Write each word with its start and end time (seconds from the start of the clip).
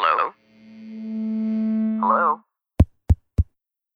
Hello? 0.00 0.32
Hello? 2.00 2.40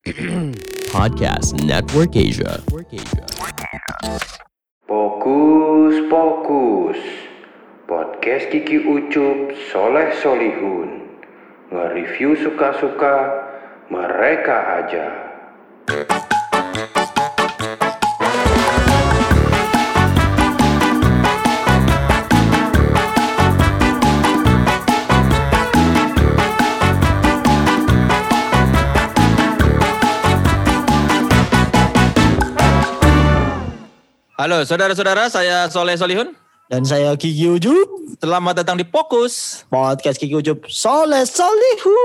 Podcast 0.92 1.57
Network 1.65 2.12
Asia. 2.12 2.61
Fokus, 4.85 5.95
fokus. 6.13 7.01
Podcast 7.89 8.53
Kiki 8.53 8.85
Ucup 8.85 9.57
Soleh 9.73 10.12
Solihun. 10.21 11.09
Nge-review 11.73 12.36
suka-suka 12.36 13.41
mereka 13.89 14.84
aja. 14.84 15.09
Halo 34.45 34.61
saudara-saudara, 34.61 35.33
saya 35.33 35.73
Soleh 35.73 35.97
Solihun. 35.97 36.37
Dan 36.69 36.84
saya 36.84 37.16
Kiki 37.16 37.48
Ujub, 37.48 37.89
Selamat 38.21 38.61
datang 38.61 38.77
di 38.77 38.84
Fokus. 38.84 39.65
podcast 39.73 40.20
Kiki 40.20 40.37
Ujub 40.37 40.69
Soleh 40.69 41.25
Solihun. 41.25 41.97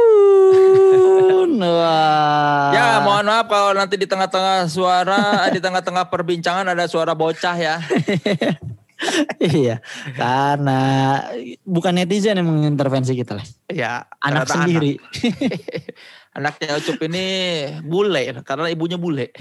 Wah. 1.59 2.71
Ya, 2.71 3.03
mohon 3.03 3.27
maaf 3.27 3.51
kalau 3.51 3.75
nanti 3.75 3.99
di 3.99 4.07
tengah-tengah 4.07 4.71
suara, 4.71 5.51
di 5.51 5.59
tengah-tengah 5.59 6.07
perbincangan 6.07 6.63
ada 6.63 6.87
suara 6.87 7.11
bocah 7.11 7.59
ya. 7.59 7.83
iya, 9.59 9.83
karena 10.15 10.79
bukan 11.67 11.91
netizen 11.91 12.39
yang 12.39 12.47
mengintervensi 12.47 13.19
kita 13.19 13.35
lah. 13.35 13.43
Ya, 13.67 14.07
Anak 14.23 14.47
sendiri. 14.47 14.95
Anak. 14.95 16.55
Anaknya 16.55 16.79
Ucup 16.79 17.03
ini 17.03 17.27
bule, 17.83 18.31
karena 18.47 18.71
ibunya 18.71 18.95
bule. 18.95 19.35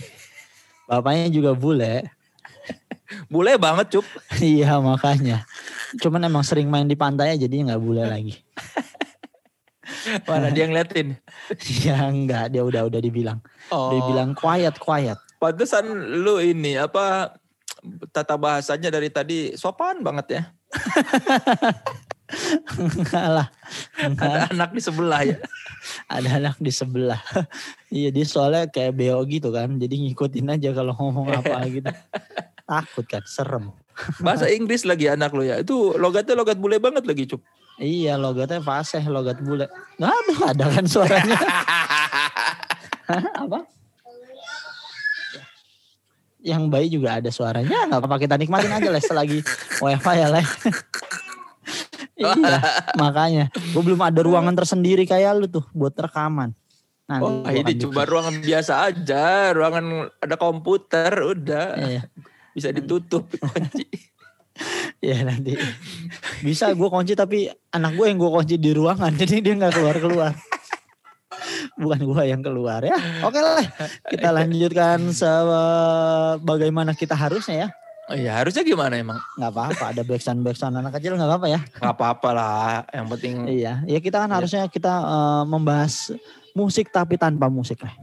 Bapaknya 0.91 1.31
juga 1.31 1.55
bule. 1.55 2.18
Bule 3.29 3.57
banget 3.57 3.99
Cup. 3.99 4.07
iya 4.45 4.77
makanya. 4.81 5.49
Cuman 6.01 6.29
emang 6.29 6.45
sering 6.45 6.69
main 6.69 6.85
di 6.85 6.97
pantai 6.97 7.33
aja, 7.35 7.49
jadi 7.49 7.73
nggak 7.73 7.81
bule 7.81 8.05
lagi. 8.05 8.37
Mana 10.29 10.53
dia 10.53 10.69
ngeliatin. 10.69 11.17
ya 11.85 12.09
enggak, 12.09 12.53
dia 12.53 12.61
udah 12.61 12.85
udah 12.85 13.01
dibilang. 13.01 13.41
Oh, 13.73 13.93
Dia 13.93 14.01
bilang 14.05 14.31
quiet 14.37 14.77
quiet. 14.77 15.17
pantesan 15.39 15.87
lu 16.19 16.43
ini 16.43 16.75
apa 16.75 17.31
tata 18.11 18.35
bahasanya 18.35 18.91
dari 18.91 19.07
tadi 19.07 19.55
sopan 19.55 20.03
banget 20.03 20.27
ya. 20.35 20.43
Enggak 22.77 23.29
lah. 23.33 23.47
Enggak. 24.03 24.29
Ada 24.29 24.45
anak 24.51 24.71
di 24.75 24.81
sebelah 24.83 25.21
ya. 25.25 25.37
ada 26.11 26.29
anak 26.43 26.57
di 26.59 26.73
sebelah. 26.75 27.23
iya 27.89 28.11
dia 28.11 28.27
soalnya 28.27 28.67
kayak 28.69 28.99
beo 28.99 29.23
gitu 29.31 29.55
kan. 29.55 29.79
Jadi 29.79 29.95
ngikutin 30.11 30.59
aja 30.59 30.75
kalau 30.75 30.93
ngomong 30.99 31.31
apa 31.33 31.65
gitu. 31.71 31.93
Takut 32.69 33.05
kan, 33.09 33.25
serem. 33.25 33.73
Bahasa 34.25 34.47
Inggris 34.53 34.85
lagi 34.85 35.09
anak 35.09 35.33
lu 35.33 35.43
ya. 35.43 35.65
Itu 35.65 35.97
logatnya 35.97 36.37
logat 36.37 36.61
bule 36.61 36.77
banget 36.77 37.09
lagi 37.09 37.25
Cup. 37.25 37.41
Iya 37.79 38.19
logatnya 38.19 38.59
fasih, 38.61 39.07
logat 39.07 39.39
bule. 39.41 39.71
Nggak 39.97 40.51
ada, 40.53 40.65
kan 40.69 40.85
suaranya. 40.85 41.39
Apa? 43.47 43.59
Yang 46.43 46.63
bayi 46.71 46.89
juga 46.91 47.19
ada 47.23 47.31
suaranya. 47.31 47.87
Nggak 47.87 47.99
apa-apa 48.03 48.17
kita 48.19 48.35
nikmatin 48.39 48.75
aja 48.75 48.89
lah 48.91 49.03
selagi 49.03 49.43
WiFi 49.83 50.15
ya 50.19 50.29
lah. 50.31 50.45
iya, 52.19 52.59
makanya. 52.95 53.45
Gue 53.75 53.83
belum 53.83 54.01
ada 54.03 54.21
ruangan 54.23 54.55
tersendiri 54.55 55.07
kayak 55.07 55.35
lu 55.39 55.47
tuh 55.51 55.67
buat 55.75 55.95
rekaman. 55.99 56.55
Nanti 57.09 57.25
Oh 57.25 57.49
ini 57.49 57.73
cuma 57.81 58.05
ruangan 58.05 58.39
biasa 58.39 58.73
aja, 58.87 59.51
ruangan 59.57 60.13
ada 60.21 60.37
komputer 60.37 61.11
udah 61.25 61.67
Iya. 61.79 62.03
Bisa 62.59 62.75
ditutup 62.75 63.31
kunci. 63.43 63.87
Ya 64.99 65.23
nanti 65.23 65.55
bisa 66.43 66.75
gue 66.75 66.89
kunci 66.91 67.15
tapi 67.15 67.47
anak 67.71 67.95
gue 67.95 68.11
yang 68.11 68.19
gue 68.19 68.27
kunci 68.27 68.59
di 68.59 68.75
ruangan 68.75 69.15
jadi 69.21 69.39
dia 69.39 69.55
nggak 69.55 69.75
keluar 69.75 69.97
keluar. 69.97 70.33
Bukan 71.79 72.01
gue 72.03 72.23
yang 72.27 72.43
keluar 72.43 72.83
ya. 72.83 72.99
Oke 73.23 73.39
lah 73.39 73.63
kita 74.05 74.35
lanjutkan 74.35 75.15
sebagaimana 75.15 76.93
kita 76.93 77.15
harusnya 77.15 77.67
ya. 77.67 77.71
Oh 78.09 78.17
iya 78.17 78.41
harusnya 78.41 78.65
gimana 78.65 78.97
emang? 78.97 79.21
Nggak 79.37 79.53
apa-apa 79.53 79.85
ada 79.93 80.03
backsound 80.03 80.41
backsound 80.41 80.75
anak 80.75 80.97
kecil 80.97 81.15
nggak 81.15 81.29
apa-apa 81.29 81.47
ya. 81.47 81.61
Gak 81.77 81.93
apa-apa 81.95 82.29
lah, 82.33 82.83
yang 82.91 83.07
penting 83.07 83.35
Iya 83.47 83.85
ya 83.85 83.99
kita 84.01 84.25
kan 84.25 84.33
Iya. 84.33 84.37
harusnya 84.43 84.63
kita 84.67 84.93
eh, 84.99 85.43
membahas 85.47 85.95
musik 86.51 86.91
tapi 86.91 87.15
tanpa 87.15 87.47
musik 87.47 87.79
lah. 87.85 87.95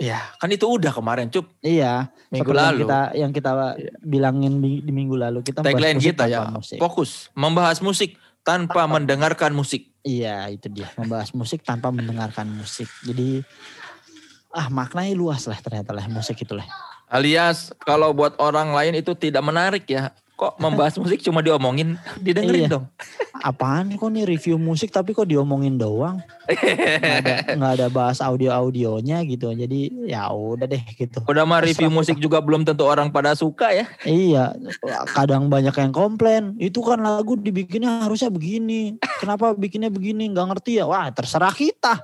Ya 0.00 0.16
kan 0.40 0.48
itu 0.48 0.64
udah 0.64 0.88
kemarin 0.90 1.28
cup 1.28 1.44
Iya. 1.60 2.08
minggu 2.32 2.48
seperti 2.48 2.56
yang 2.56 2.72
lalu. 2.72 2.80
kita 2.80 3.00
yang 3.14 3.30
kita 3.30 3.50
Iya. 3.76 3.92
bilangin 4.00 4.52
di, 4.58 4.80
di 4.80 4.90
minggu 4.90 5.12
lalu 5.14 5.38
kita 5.44 5.60
Tagline 5.60 6.00
kita 6.00 6.24
tanpa 6.24 6.32
ya, 6.32 6.40
musik. 6.48 6.78
fokus 6.80 7.10
membahas 7.36 7.78
musik 7.78 8.16
tanpa 8.40 8.88
mendengarkan 8.88 9.52
musik. 9.52 9.92
Iya 10.00 10.48
itu 10.48 10.72
dia 10.72 10.88
membahas 10.96 11.28
musik 11.30 11.60
tanpa 11.60 11.92
mendengarkan 11.92 12.48
musik. 12.48 12.88
Jadi 13.04 13.44
ah 14.50 14.66
maknanya 14.66 15.12
luas 15.12 15.44
lah 15.44 15.60
ternyata 15.60 15.92
lah 15.92 16.08
musik 16.08 16.40
itu 16.40 16.56
lah. 16.56 16.64
Alias 17.06 17.74
kalau 17.76 18.10
buat 18.10 18.38
orang 18.40 18.72
lain 18.72 18.96
itu 18.96 19.12
tidak 19.12 19.44
menarik 19.44 19.84
ya. 19.84 20.16
Kok 20.40 20.56
membahas 20.56 20.96
musik 20.96 21.20
cuma 21.20 21.44
diomongin, 21.44 22.00
didengerin 22.16 22.64
Iya. 22.64 22.72
dong. 22.72 22.88
Apaan 23.44 23.92
kok 23.92 24.08
nih 24.08 24.24
review 24.24 24.56
musik 24.56 24.88
tapi 24.88 25.12
kok 25.12 25.28
diomongin 25.28 25.76
doang? 25.76 26.24
Nggak 26.48 27.72
ada 27.76 27.76
ada 27.76 27.86
bahas 27.92 28.24
audio 28.24 28.48
audionya 28.48 29.20
gitu. 29.28 29.52
Jadi 29.52 30.08
ya 30.08 30.32
udah 30.32 30.64
deh 30.64 30.80
gitu. 30.96 31.20
Udah 31.28 31.44
mah 31.44 31.60
review 31.60 31.92
Terserah 31.92 31.92
musik 31.92 32.16
juga 32.16 32.40
belum 32.40 32.64
tentu 32.64 32.88
orang 32.88 33.12
pada 33.12 33.36
suka 33.36 33.68
ya. 33.76 33.84
Iya 34.08 34.56
kadang 35.12 35.52
banyak 35.52 35.76
yang 35.76 35.92
komplain. 35.92 36.56
Itu 36.56 36.80
kan 36.80 37.04
lagu 37.04 37.36
dibikinnya 37.36 38.08
harusnya 38.08 38.32
begini. 38.32 38.96
Kenapa 39.20 39.52
bikinnya 39.52 39.92
begini? 39.92 40.32
Nggak 40.32 40.56
ngerti 40.56 40.80
ya. 40.80 40.88
Wah 40.88 41.12
terserah 41.12 41.52
kita. 41.52 42.00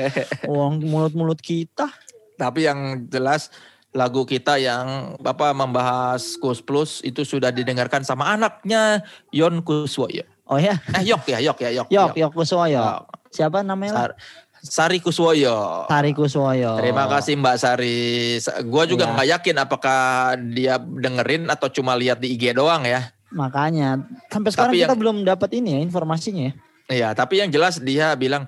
Uang 0.52 0.80
mulut-mulut 0.80 1.36
kita. 1.36 1.92
Tapi 2.40 2.64
yang 2.64 3.04
jelas 3.12 3.52
lagu 3.94 4.26
kita 4.26 4.58
yang 4.58 5.14
Bapak 5.16 5.54
membahas 5.54 6.34
Kus 6.36 6.58
Plus 6.58 6.98
itu 7.00 7.22
sudah 7.22 7.48
didengarkan 7.48 8.02
sama 8.02 8.34
anaknya 8.34 9.06
Yon 9.30 9.62
Kuswoyo. 9.62 10.26
Oh 10.44 10.58
ya, 10.58 10.76
Eh 10.92 11.06
Yok 11.06 11.24
ya, 11.24 11.38
Yok 11.40 11.58
ya, 11.62 11.70
Yok. 11.72 11.86
Yok, 11.88 12.12
Yok 12.18 12.32
Kuswoyo. 12.34 12.82
Yok. 12.82 13.02
Siapa 13.30 13.62
namanya? 13.62 13.94
Sar- 14.10 14.18
Sari 14.60 14.98
Kuswoyo. 14.98 15.86
Sari 15.86 16.10
Kuswoyo. 16.10 16.74
Terima 16.76 17.04
kasih 17.06 17.36
Mbak 17.36 17.56
Sari. 17.56 17.96
Sa- 18.40 18.60
Gua 18.60 18.82
juga 18.84 19.06
Iya. 19.06 19.12
nggak 19.12 19.28
yakin 19.38 19.56
apakah 19.60 20.00
dia 20.42 20.74
dengerin 20.80 21.46
atau 21.46 21.68
cuma 21.68 21.94
lihat 21.94 22.18
di 22.18 22.32
IG 22.32 22.50
doang 22.52 22.82
ya. 22.82 23.12
Makanya 23.30 24.00
sampai 24.26 24.50
sekarang 24.50 24.72
Tapi 24.72 24.80
kita 24.80 24.90
yang- 24.90 25.00
belum 25.00 25.16
dapat 25.22 25.50
ini 25.54 25.68
ya 25.76 25.80
informasinya 25.80 26.42
ya. 26.48 26.54
Iya, 26.84 27.08
tapi 27.12 27.40
yang 27.40 27.48
jelas 27.48 27.76
dia 27.76 28.12
bilang, 28.12 28.44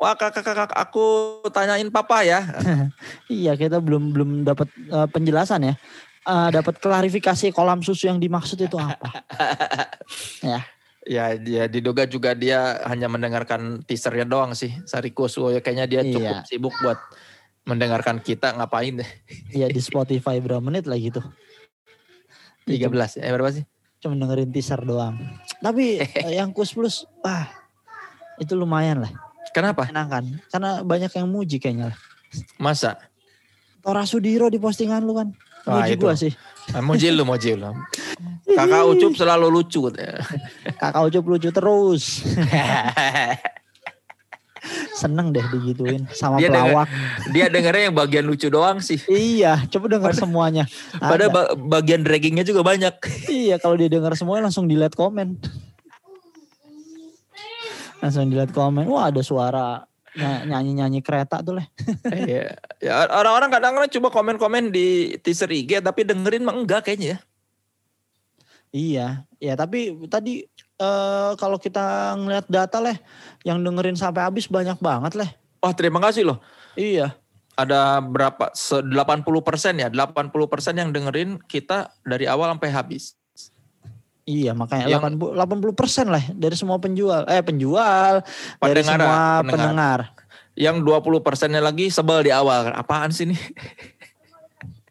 wah 0.00 0.16
kakak 0.16 0.42
kakak 0.42 0.72
aku 0.72 1.04
tanyain 1.52 1.92
papa 1.92 2.24
ya. 2.24 2.40
Iya 3.30 3.54
kita 3.54 3.78
belum 3.78 4.10
belum 4.16 4.30
dapat 4.42 4.66
eh, 4.72 5.08
penjelasan 5.12 5.68
ya. 5.70 5.74
Eh, 6.24 6.48
dapat 6.52 6.80
klarifikasi 6.80 7.52
kolam 7.52 7.84
susu 7.84 8.08
yang 8.08 8.16
dimaksud 8.18 8.56
itu 8.60 8.76
apa? 8.80 9.24
ya, 10.50 10.60
Ya 11.08 11.32
dia 11.36 11.64
diduga 11.64 12.04
juga 12.04 12.36
dia 12.36 12.76
hanya 12.84 13.08
mendengarkan 13.08 13.80
teasernya 13.84 14.28
doang 14.28 14.52
sih. 14.52 14.72
Sari 14.84 15.12
Kuswoyo 15.12 15.60
kayaknya 15.64 15.86
dia 15.88 16.02
cukup 16.04 16.44
Iya. 16.44 16.48
sibuk 16.48 16.74
buat 16.84 17.00
mendengarkan 17.64 18.20
kita 18.20 18.56
ngapain 18.56 19.00
deh. 19.00 19.10
iya 19.52 19.68
di 19.68 19.80
Spotify 19.80 20.40
berapa 20.40 20.60
menit 20.60 20.84
lah 20.84 20.96
gitu. 21.00 21.20
13 22.68 23.20
ya 23.20 23.32
berapa 23.32 23.52
sih? 23.52 23.64
Cuma 24.00 24.16
dengerin 24.16 24.52
teaser 24.52 24.80
doang. 24.84 25.16
Tapi 25.60 26.00
eh, 26.24 26.36
yang 26.36 26.52
Kus 26.52 26.72
Plus, 26.76 27.04
wah 27.24 27.48
itu 28.36 28.52
lumayan 28.56 29.04
lah. 29.04 29.12
Kenapa? 29.50 29.86
Menyenangkan. 29.86 30.24
Karena 30.46 30.70
banyak 30.80 31.10
yang 31.10 31.26
muji 31.26 31.56
kayaknya. 31.56 31.94
Masa? 32.56 32.96
Tora 33.80 34.04
Sudiro 34.04 34.46
di 34.46 34.56
postingan 34.56 35.02
lu 35.02 35.14
kan. 35.14 35.28
Wah, 35.62 35.82
Muji 35.82 35.92
itu. 35.92 36.02
gua 36.02 36.14
sih. 36.14 36.32
Ah, 36.70 36.80
Mojil 36.80 37.12
lu, 37.12 37.24
mojil 37.24 37.58
lu. 37.58 37.72
Kakak 38.46 38.84
Ucup 38.86 39.12
selalu 39.12 39.46
lucu. 39.50 39.90
Kakak 40.80 41.02
Ucup 41.02 41.24
lucu 41.26 41.48
terus. 41.48 42.22
Seneng 44.92 45.32
deh 45.32 45.40
digituin 45.48 46.04
sama 46.12 46.36
Dia 46.36 46.52
denger- 46.52 46.68
pelawak. 46.76 46.88
dia 47.32 47.46
dengernya 47.48 47.82
yang 47.88 47.96
bagian 47.96 48.24
lucu 48.24 48.46
doang 48.46 48.76
sih. 48.78 49.00
Iya, 49.06 49.64
coba 49.66 49.88
denger 49.90 50.12
semuanya. 50.14 50.64
Pada 50.94 51.26
Ada. 51.26 51.32
ba- 51.32 51.52
bagian 51.56 52.04
draggingnya 52.04 52.44
juga 52.44 52.60
banyak. 52.60 52.92
Iya, 53.26 53.56
kalau 53.56 53.74
dia 53.74 53.88
denger 53.88 54.12
semuanya 54.14 54.46
langsung 54.46 54.68
dilihat 54.68 54.92
komen. 54.92 55.40
Langsung 58.00 58.28
dilihat 58.32 58.52
komen. 58.52 58.88
Wah, 58.88 59.12
ada 59.12 59.20
suara 59.20 59.84
ny- 60.16 60.50
nyanyi-nyanyi 60.50 61.00
kereta 61.04 61.44
tuh 61.44 61.60
leh. 61.60 61.66
Iya. 62.30 62.56
Ya, 62.80 63.06
orang-orang 63.06 63.52
kadang-kadang 63.52 63.92
coba 64.00 64.08
komen-komen 64.10 64.72
di 64.72 65.16
teaser 65.20 65.52
IG 65.52 65.84
tapi 65.84 66.02
dengerin 66.08 66.42
mah 66.44 66.56
enggak 66.56 66.88
kayaknya 66.88 67.16
ya. 67.16 67.18
Iya, 68.70 69.06
ya 69.42 69.58
tapi 69.58 69.90
tadi 70.06 70.46
eh, 70.78 71.30
kalau 71.34 71.58
kita 71.58 72.14
ngeliat 72.14 72.46
data 72.46 72.78
leh, 72.78 72.96
yang 73.42 73.60
dengerin 73.60 73.98
sampai 73.98 74.22
habis 74.24 74.46
banyak 74.46 74.78
banget 74.78 75.12
leh. 75.18 75.30
Wah 75.60 75.74
terima 75.76 76.00
kasih 76.00 76.24
loh. 76.24 76.38
Iya. 76.78 77.12
Ada 77.58 78.00
berapa? 78.00 78.48
Se- 78.56 78.80
80 78.80 79.44
persen 79.44 79.76
ya. 79.76 79.92
80 79.92 80.32
persen 80.48 80.74
yang 80.80 80.88
dengerin 80.94 81.36
kita 81.44 81.92
dari 82.06 82.24
awal 82.24 82.56
sampai 82.56 82.70
habis. 82.72 83.19
Iya 84.24 84.52
makanya 84.52 84.86
Yang- 84.86 85.16
80 85.16 85.72
persen 85.74 86.06
lah 86.08 86.22
dari 86.32 86.54
semua 86.54 86.76
penjual, 86.76 87.24
eh 87.26 87.40
penjual 87.40 88.20
dari 88.60 88.82
semua 88.84 89.40
pendengar. 89.40 89.48
pendengar. 89.48 89.98
Yang 90.54 90.76
20 90.84 91.24
persennya 91.24 91.62
lagi 91.64 91.88
sebel 91.88 92.20
di 92.20 92.30
awal. 92.30 92.70
Apaan 92.76 93.10
sih 93.10 93.24
nih? 93.32 93.40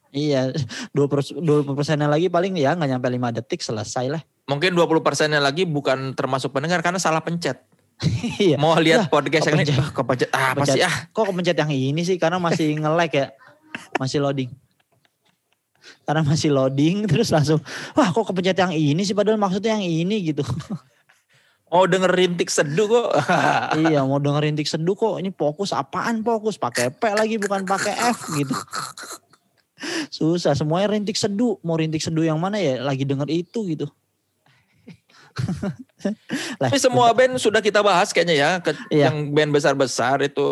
Iya, 0.10 0.50
20 0.98 1.78
persennya 1.78 2.10
lagi 2.10 2.34
paling 2.34 2.58
ya 2.58 2.74
nggak 2.74 2.90
nyampe 2.98 3.08
5 3.08 3.30
detik 3.30 3.62
selesai 3.62 4.10
lah. 4.10 4.22
Mungkin 4.50 4.74
20 4.74 5.06
persennya 5.06 5.38
lagi 5.38 5.70
bukan 5.70 6.18
termasuk 6.18 6.50
pendengar 6.50 6.82
karena 6.82 6.98
salah 6.98 7.22
pencet. 7.22 7.62
iya. 8.42 8.58
Mau 8.58 8.74
lihat 8.82 9.06
Lah, 9.06 9.10
podcast 9.14 9.46
yang 9.46 9.62
kepencet. 9.62 9.78
Ah, 9.78 9.92
kepencet. 9.94 10.30
Ah, 10.34 10.48
apa 10.58 10.66
Pencet. 10.66 10.76
sih 10.80 10.82
ah. 10.82 10.96
Kok 11.14 11.26
kepencet 11.30 11.58
yang 11.62 11.70
ini 11.70 12.02
sih? 12.02 12.18
Karena 12.18 12.42
masih 12.42 12.74
nge-lag 12.82 13.12
ya. 13.14 13.28
Masih 14.02 14.18
loading. 14.18 14.50
Karena 16.10 16.26
masih 16.26 16.50
loading 16.50 17.06
terus 17.12 17.30
langsung, 17.30 17.62
wah 17.94 18.10
kok 18.10 18.26
kepencet 18.26 18.58
yang 18.58 18.74
ini 18.74 19.06
sih 19.06 19.14
padahal 19.14 19.38
maksudnya 19.38 19.78
yang 19.78 19.86
ini 19.86 20.34
gitu. 20.34 20.42
Mau 21.70 21.86
denger 21.86 22.10
rintik 22.10 22.50
seduh 22.50 22.90
kok. 22.90 23.14
iya 23.86 24.02
mau 24.02 24.18
dengerin 24.18 24.58
tik 24.58 24.66
seduh 24.66 24.98
kok 24.98 25.22
ini 25.22 25.30
fokus 25.30 25.70
apaan 25.70 26.26
fokus 26.26 26.58
pakai 26.58 26.90
P 26.90 27.14
lagi 27.14 27.38
bukan 27.38 27.62
pakai 27.62 27.94
F 28.10 28.26
gitu. 28.34 28.58
Susah 30.10 30.58
semuanya 30.58 30.98
rintik 30.98 31.14
seduh. 31.14 31.62
Mau 31.62 31.78
rintik 31.78 32.02
seduh 32.02 32.26
yang 32.26 32.42
mana 32.42 32.58
ya 32.58 32.82
lagi 32.82 33.06
denger 33.06 33.30
itu 33.30 33.70
gitu. 33.70 33.86
Tapi 36.62 36.78
semua 36.80 37.12
band 37.12 37.36
sudah 37.36 37.60
kita 37.60 37.84
bahas 37.84 38.16
kayaknya 38.16 38.36
ya. 38.36 38.50
Ke- 38.64 38.78
Iya. 38.90 39.12
Yang 39.12 39.16
band 39.36 39.52
besar-besar 39.52 40.24
itu 40.24 40.48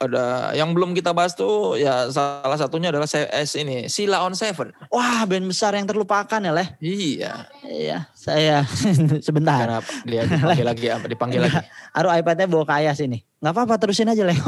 ada 0.00 0.50
yang 0.56 0.72
belum 0.72 0.96
kita 0.96 1.12
bahas 1.12 1.36
tuh 1.36 1.76
ya 1.76 2.08
salah 2.08 2.56
satunya 2.56 2.88
adalah 2.88 3.04
CS 3.04 3.60
ini 3.60 3.86
Sila 3.86 4.24
on 4.24 4.32
Seven. 4.32 4.72
Wah 4.88 5.22
band 5.28 5.44
besar 5.46 5.76
yang 5.76 5.84
terlupakan 5.84 6.40
ya 6.40 6.52
Leh. 6.52 6.68
Iya. 6.80 7.46
Iya 7.62 7.98
saya 8.16 8.64
sebentar. 9.26 9.62
Kenapa 9.68 9.90
dia 10.08 10.22
dipanggil 10.24 10.66
lagi 10.66 10.86
apa 10.88 11.06
dipanggil 11.06 11.40
lagi? 11.44 11.60
Aduh 11.92 12.10
iPadnya 12.10 12.46
bawa 12.48 12.64
ke 12.64 12.74
ayah 12.80 12.94
sini. 12.96 13.20
Gak 13.42 13.52
apa-apa 13.52 13.74
terusin 13.76 14.08
aja 14.08 14.24
Leh. 14.24 14.38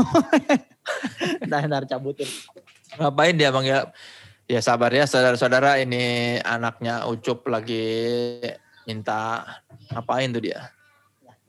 ntar, 1.48 1.66
ntar 1.68 1.84
cabutin. 1.84 2.26
Ngapain 2.96 3.34
dia 3.36 3.50
panggil? 3.52 3.90
Ya 4.44 4.60
sabar 4.60 4.92
ya 4.92 5.08
saudara-saudara 5.08 5.80
ini 5.80 6.36
anaknya 6.44 7.08
Ucup 7.08 7.48
lagi 7.48 7.80
minta 8.84 9.44
ngapain 9.92 10.30
tuh 10.32 10.44
dia? 10.44 10.72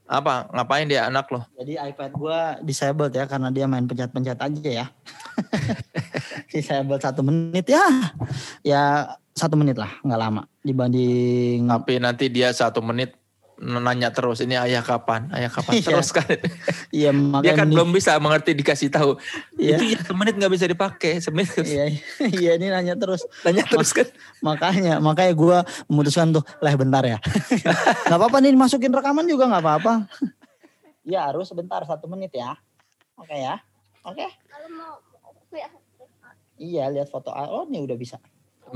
Apa? 0.05 0.45
Ngapain 0.53 0.85
dia 0.85 1.09
anak 1.09 1.31
lo? 1.33 1.41
Jadi 1.57 1.81
iPad 1.81 2.11
gua 2.13 2.39
disabled 2.61 3.13
ya 3.13 3.25
karena 3.25 3.49
dia 3.49 3.65
main 3.65 3.89
pencet-pencet 3.89 4.37
aja 4.37 4.69
ya. 4.83 4.85
disabled 6.53 7.01
satu 7.01 7.25
menit 7.25 7.65
ya. 7.65 7.85
Ya 8.61 8.83
satu 9.35 9.59
menit 9.59 9.75
lah 9.75 9.91
nggak 9.99 10.21
lama 10.21 10.47
dibanding 10.63 11.67
Tapi 11.67 11.99
nanti 11.99 12.31
dia 12.31 12.55
satu 12.55 12.79
menit 12.79 13.11
nanya 13.61 14.11
terus 14.11 14.43
ini 14.43 14.59
ayah 14.59 14.83
kapan? 14.83 15.31
Ayah 15.31 15.47
kapan? 15.47 15.79
Iya. 15.79 15.87
Terus 15.87 16.09
kan. 16.11 16.27
Iya 16.91 17.09
dia 17.39 17.53
kan 17.55 17.67
belum 17.71 17.95
bisa 17.95 18.19
mengerti 18.19 18.51
dikasih 18.51 18.91
tahu. 18.91 19.15
Iya. 19.55 19.79
Itu 19.79 19.83
ya 19.95 19.99
semenit 20.03 20.35
nggak 20.35 20.53
bisa 20.53 20.65
dipakai. 20.67 21.23
Semenit 21.23 21.55
Iya, 21.63 21.85
iya 22.35 22.51
ini 22.59 22.67
nanya 22.67 22.99
terus. 22.99 23.23
nanya 23.47 23.63
terus 23.63 23.95
kan. 23.95 24.07
Makanya, 24.43 24.99
makanya 24.99 25.33
gue 25.33 25.57
memutuskan 25.87 26.35
tuh, 26.35 26.43
lah 26.59 26.75
bentar 26.75 27.03
ya. 27.07 27.17
gak 28.11 28.17
apa-apa 28.19 28.43
nih 28.43 28.53
masukin 28.59 28.91
rekaman 28.91 29.23
juga 29.25 29.47
gak 29.47 29.63
apa-apa. 29.63 29.93
ya 31.05 31.29
harus 31.31 31.47
sebentar, 31.47 31.79
satu 31.87 32.09
menit 32.11 32.35
ya. 32.35 32.57
Oke 33.15 33.35
ya, 33.39 33.55
oke. 34.03 34.25
Iya 36.55 36.87
lihat 36.91 37.11
foto, 37.11 37.31
oh 37.31 37.63
ini 37.67 37.83
udah 37.83 37.95
bisa. 37.95 38.19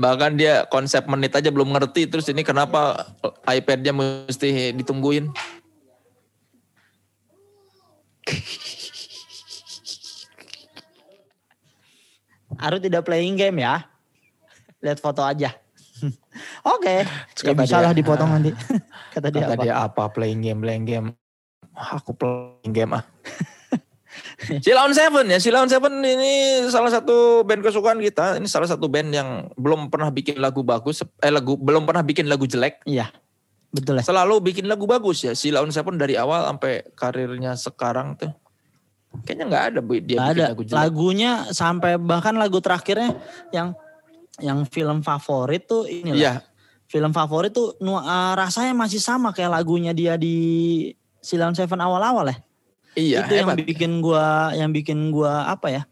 Bahkan 0.00 0.40
dia 0.40 0.64
konsep 0.72 1.04
menit 1.04 1.36
aja 1.36 1.52
belum 1.52 1.76
ngerti. 1.76 2.08
Terus 2.08 2.24
ini 2.32 2.40
kenapa 2.40 3.12
iPad-nya 3.44 3.92
mesti 3.92 4.72
ditungguin? 4.72 5.28
Aru 12.60 12.80
tidak 12.80 13.04
playing 13.04 13.36
game 13.36 13.60
ya. 13.60 13.84
Lihat 14.80 15.00
foto 15.00 15.20
aja. 15.20 15.52
oke, 16.72 17.04
ya 17.04 17.04
Kata 17.36 17.60
bisa 17.60 17.76
dia, 17.80 17.84
lah 17.84 17.92
dipotong 17.92 18.30
nanti. 18.32 18.50
Kata 19.14 19.28
dia 19.28 19.44
Kata 19.44 19.54
apa? 19.56 19.62
dia 19.64 19.74
apa 19.76 20.08
playing 20.12 20.40
game 20.40 20.60
playing 20.64 20.84
game. 20.88 21.06
Ah, 21.76 22.00
Aku 22.00 22.16
playing 22.16 22.72
game 22.72 22.96
ah. 22.96 23.04
Silaun 24.64 24.92
Seven 24.92 25.26
ya, 25.30 25.38
Silaun 25.38 25.70
Seven 25.70 26.02
ini 26.02 26.64
salah 26.68 26.90
satu 26.90 27.46
band 27.46 27.62
kesukaan 27.62 28.02
kita. 28.02 28.36
Ini 28.42 28.46
salah 28.50 28.66
satu 28.66 28.90
band 28.90 29.10
yang 29.14 29.28
belum 29.54 29.88
pernah 29.88 30.10
bikin 30.10 30.42
lagu 30.42 30.66
bagus, 30.66 31.02
eh 31.22 31.32
lagu 31.32 31.54
belum 31.54 31.86
pernah 31.86 32.02
bikin 32.02 32.26
lagu 32.26 32.44
jelek. 32.44 32.82
Iya, 32.86 33.10
betul 33.70 33.98
ya. 33.98 34.04
Selalu 34.04 34.52
bikin 34.52 34.66
lagu 34.66 34.84
bagus 34.90 35.22
ya. 35.22 35.32
Silaun 35.34 35.70
Seven 35.70 35.94
dari 35.98 36.18
awal 36.18 36.46
sampai 36.50 36.82
karirnya 36.98 37.54
sekarang 37.54 38.18
tuh. 38.18 38.34
Kayaknya 39.26 39.44
nggak 39.50 39.64
ada 39.74 39.80
dia 39.82 39.90
Nggak 39.98 40.06
bikin 40.06 40.22
ada 40.22 40.44
lagu 40.54 40.62
jelek. 40.62 40.78
lagunya 40.78 41.30
sampai 41.50 41.92
bahkan 41.98 42.34
lagu 42.38 42.58
terakhirnya 42.62 43.18
yang 43.50 43.74
yang 44.38 44.62
film 44.70 45.02
favorit 45.02 45.66
tuh 45.66 45.84
ini 45.90 46.14
Iya, 46.14 46.42
film 46.86 47.10
favorit 47.10 47.50
tuh 47.50 47.74
eh, 47.78 48.32
rasanya 48.38 48.74
masih 48.74 49.02
sama 49.02 49.34
kayak 49.34 49.50
lagunya 49.50 49.90
dia 49.90 50.14
di 50.14 50.90
Silent 51.20 51.54
Seven 51.58 51.78
awal-awal 51.78 52.30
ya. 52.30 52.38
Iya 52.94 53.22
itu 53.22 53.34
yang 53.34 53.48
hebat. 53.48 53.62
bikin 53.62 53.92
gua 53.98 54.26
yang 54.52 54.70
bikin 54.70 54.98
gua 55.10 55.46
apa 55.46 55.68
ya? 55.68 55.82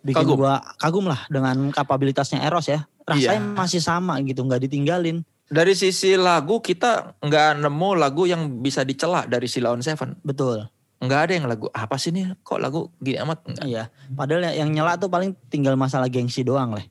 Bikin 0.00 0.18
Kagum. 0.18 0.36
gua 0.36 0.58
kagum 0.76 1.06
lah 1.06 1.20
dengan 1.26 1.70
kapabilitasnya 1.70 2.42
Eros 2.42 2.66
ya. 2.66 2.82
Rasanya 3.02 3.38
Iya. 3.40 3.54
masih 3.54 3.78
sama 3.78 4.18
gitu, 4.20 4.42
nggak 4.42 4.62
ditinggalin. 4.62 5.22
Dari 5.46 5.72
sisi 5.72 6.14
lagu 6.14 6.58
kita 6.58 7.18
nggak 7.18 7.60
nemu 7.60 7.90
lagu 7.94 8.24
yang 8.24 8.58
bisa 8.58 8.82
dicela 8.82 9.22
dari 9.24 9.46
Silaun 9.46 9.78
Seven. 9.78 10.16
Betul. 10.20 10.66
Nggak 10.98 11.20
ada 11.20 11.32
yang 11.34 11.46
lagu 11.46 11.66
apa 11.68 11.98
sih 11.98 12.08
nih 12.08 12.38
kok 12.40 12.56
lagu 12.56 12.90
gini 12.96 13.18
amat 13.18 13.42
Nggak. 13.44 13.64
Iya. 13.64 13.90
Padahal 14.08 14.42
ya- 14.44 14.56
yang 14.56 14.70
nyela 14.70 14.94
tuh 14.96 15.06
paling 15.06 15.34
tinggal 15.48 15.74
masalah 15.74 16.06
gengsi 16.06 16.40
doang 16.40 16.72
lah. 16.72 16.84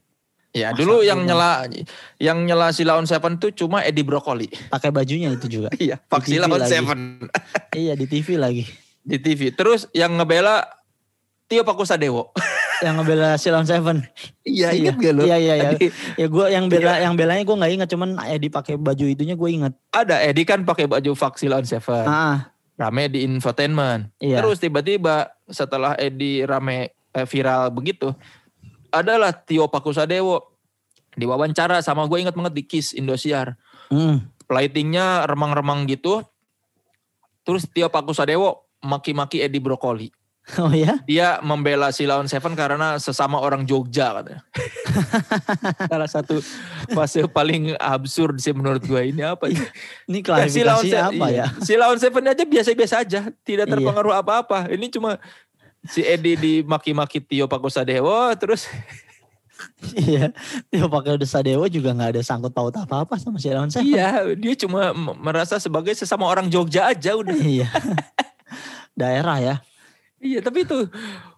Ya 0.51 0.69
Masa 0.69 0.83
dulu 0.83 0.99
yang 0.99 1.23
nyela 1.23 1.63
yang 2.17 2.43
nyela 2.43 2.69
Silaun 2.69 3.07
Seven 3.07 3.39
tuh 3.39 3.49
cuma 3.49 3.81
Edi 3.81 4.03
Brokoli. 4.03 4.51
Pakai 4.67 4.91
bajunya 4.91 5.31
itu 5.31 5.47
juga. 5.47 5.71
Iya, 5.79 5.95
Pak 5.97 6.21
Di 6.21 6.27
TV 6.27 6.33
Silaun 6.37 6.51
lagi. 6.53 6.69
Seven 6.69 6.99
iya 7.73 7.93
di 7.93 8.05
TV 8.05 8.27
lagi. 8.35 8.63
Di 9.01 9.17
TV. 9.17 9.49
Terus 9.51 9.89
yang 9.91 10.15
ngebela 10.15 10.65
Tio 11.45 11.61
Pakusadewo. 11.61 12.31
Yang 12.81 12.95
ngebela 12.97 13.29
Silent 13.37 13.69
Seven. 13.69 13.97
Iya, 14.41 14.73
Iya. 14.73 14.89
ingat 14.89 14.95
gak 14.97 15.13
lu? 15.13 15.21
Iya 15.21 15.37
iya 15.37 15.53
iya. 15.53 15.69
Ya 16.17 16.25
gue 16.25 16.45
yang 16.49 16.65
bela 16.65 16.97
yang 16.97 17.13
belanya 17.13 17.45
gue 17.45 17.53
nggak 17.53 17.73
inget 17.77 17.89
cuman 17.93 18.17
Edi 18.25 18.49
pakai 18.49 18.73
baju 18.73 19.05
itunya 19.05 19.37
gue 19.37 19.49
inget. 19.53 19.73
Ada 19.93 20.25
Edi 20.25 20.41
kan 20.41 20.65
pakai 20.65 20.89
baju 20.89 21.13
Pak 21.13 21.37
Silaun 21.37 21.61
Seven. 21.61 22.09
Ah, 22.09 22.49
Rame 22.81 23.05
di 23.05 23.21
infotainment. 23.21 24.09
iya. 24.17 24.41
Terus 24.41 24.57
tiba-tiba 24.57 25.29
setelah 25.45 25.93
Edi 25.93 26.41
rame 26.41 26.89
eh, 27.13 27.27
viral 27.29 27.69
begitu, 27.69 28.17
adalah 28.89 29.29
Tio 29.29 29.69
Pakusadewo 29.69 30.49
diwawancara 31.13 31.85
sama 31.85 32.09
gue 32.09 32.17
ingat 32.17 32.33
banget 32.33 32.53
di 32.57 32.63
Kiss 32.65 32.97
Indosiar. 32.97 33.61
Hmm. 33.93 34.25
Lightingnya 34.49 35.29
remang-remang 35.29 35.85
gitu. 35.85 36.25
Terus 37.45 37.69
Tio 37.69 37.93
Pakusadewo 37.93 38.65
maki-maki 38.81 39.39
Edi 39.39 39.57
Brokoli. 39.57 40.09
Oh 40.57 40.73
ya? 40.73 40.97
Dia 41.05 41.37
membela 41.39 41.93
Silaun 41.93 42.25
Seven 42.25 42.57
karena 42.57 42.97
sesama 42.97 43.37
orang 43.37 43.61
Jogja 43.61 44.09
katanya. 44.11 44.41
Salah 45.87 46.09
satu 46.09 46.41
fase 46.89 47.23
paling 47.25 47.77
absurd 47.77 48.35
sih 48.37 48.49
menurut 48.49 48.81
gue 48.81 48.99
ini 49.05 49.21
apa 49.21 49.47
ya? 49.47 49.61
Ini 50.09 50.19
Ya, 50.19 50.49
Silaun 50.49 50.81
klarifikasi 50.81 50.89
Se- 50.89 50.97
apa 50.99 51.25
iya. 51.29 51.45
ya? 51.45 51.61
Silaun 51.61 51.97
Seven 52.01 52.25
aja 52.25 52.43
biasa-biasa 52.43 52.95
aja, 52.99 53.29
tidak 53.45 53.69
Iya. 53.69 53.71
terpengaruh 53.71 54.17
apa-apa. 54.17 54.65
Ini 54.73 54.89
cuma 54.89 55.21
si 55.85 56.01
Edi 56.01 56.33
dimaki-maki 56.33 57.21
Tio 57.21 57.45
Pakusadewo 57.45 58.33
terus 58.35 58.65
Iya. 59.93 60.33
Dia 60.67 60.89
pakai 60.89 61.21
Desa 61.21 61.37
Dewa 61.39 61.69
juga 61.69 61.93
nggak 61.93 62.17
ada 62.17 62.21
sangkut 62.25 62.49
paut 62.49 62.73
apa-apa 62.73 63.13
sama 63.15 63.37
Silent 63.37 63.69
Seven. 63.69 63.85
iya 63.87 64.25
dia 64.33 64.57
cuma 64.57 64.89
merasa 65.15 65.61
sebagai 65.61 65.93
sesama 65.93 66.25
orang 66.25 66.49
Jogja 66.49 66.89
aja 66.89 67.13
udah. 67.13 67.37
Iya. 67.37 67.69
Daerah 68.93 69.37
ya. 69.39 69.55
Iya 70.21 70.37
tapi 70.45 70.61
itu 70.69 70.85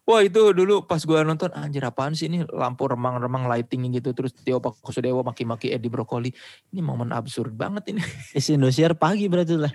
wah 0.04 0.20
itu 0.20 0.52
dulu 0.52 0.84
pas 0.84 1.00
gua 1.08 1.24
nonton 1.24 1.48
anjir 1.56 1.80
apaan 1.88 2.12
sih 2.12 2.28
ini 2.28 2.44
lampu 2.52 2.84
remang-remang 2.84 3.48
lighting 3.48 3.88
gitu 3.96 4.12
terus 4.12 4.36
Tio 4.36 4.60
Pakusadewo 4.60 5.24
maki-maki 5.24 5.72
Edi 5.72 5.88
Brokoli. 5.88 6.36
Ini 6.76 6.84
momen 6.84 7.16
absurd 7.16 7.56
banget 7.56 7.96
ini. 7.96 8.04
Isi 8.38 8.60
Indosiar 8.60 8.92
pagi 9.00 9.32
berarti 9.32 9.56
lah. 9.56 9.72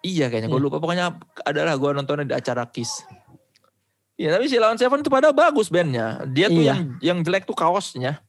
iya 0.00 0.28
kayaknya 0.32 0.48
gue 0.48 0.56
Iya. 0.56 0.64
lupa 0.64 0.76
pokoknya 0.80 1.16
adalah 1.44 1.76
gua 1.80 1.96
nontonnya 1.96 2.28
di 2.28 2.36
acara 2.36 2.68
Kiss. 2.68 3.04
Iya 4.20 4.36
tapi 4.36 4.52
si 4.52 4.60
Lawan 4.60 4.76
Seven 4.76 5.00
tuh 5.00 5.08
pada 5.08 5.32
bagus 5.32 5.72
bandnya. 5.72 6.20
Dia 6.28 6.52
tuh 6.52 6.60
Iya. 6.60 6.76
yang 6.76 6.80
yang 7.00 7.18
jelek 7.24 7.48
tuh 7.48 7.56
kaosnya. 7.56 8.20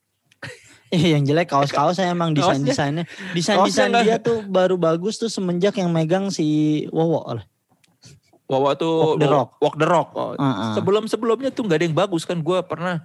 Eh, 0.88 1.03
yang 1.15 1.24
jelek 1.27 1.51
kaos-kaosnya 1.51 2.12
emang 2.12 2.32
desain-desainnya. 2.32 3.03
Desain-desain 3.36 3.91
dia 4.03 4.24
tuh 4.24 4.39
baru 4.48 4.80
bagus 4.80 5.20
tuh 5.20 5.27
semenjak 5.27 5.75
yang 5.80 5.91
megang 5.91 6.32
si 6.32 6.88
Wowo. 6.96 7.24
Wawa 8.51 8.75
tuh 8.75 9.15
Walk 9.15 9.20
the 9.24 9.29
Rock. 9.31 9.50
Walk 9.63 9.75
the 9.79 9.88
Rock. 9.88 10.10
Oh, 10.12 10.36
Heeh. 10.36 10.75
Sebelum 10.75 11.08
sebelumnya 11.08 11.50
tuh 11.50 11.63
nggak 11.63 11.79
ada 11.79 11.86
yang 11.88 11.96
bagus 11.96 12.27
kan. 12.27 12.43
Gue 12.43 12.60
pernah 12.62 13.00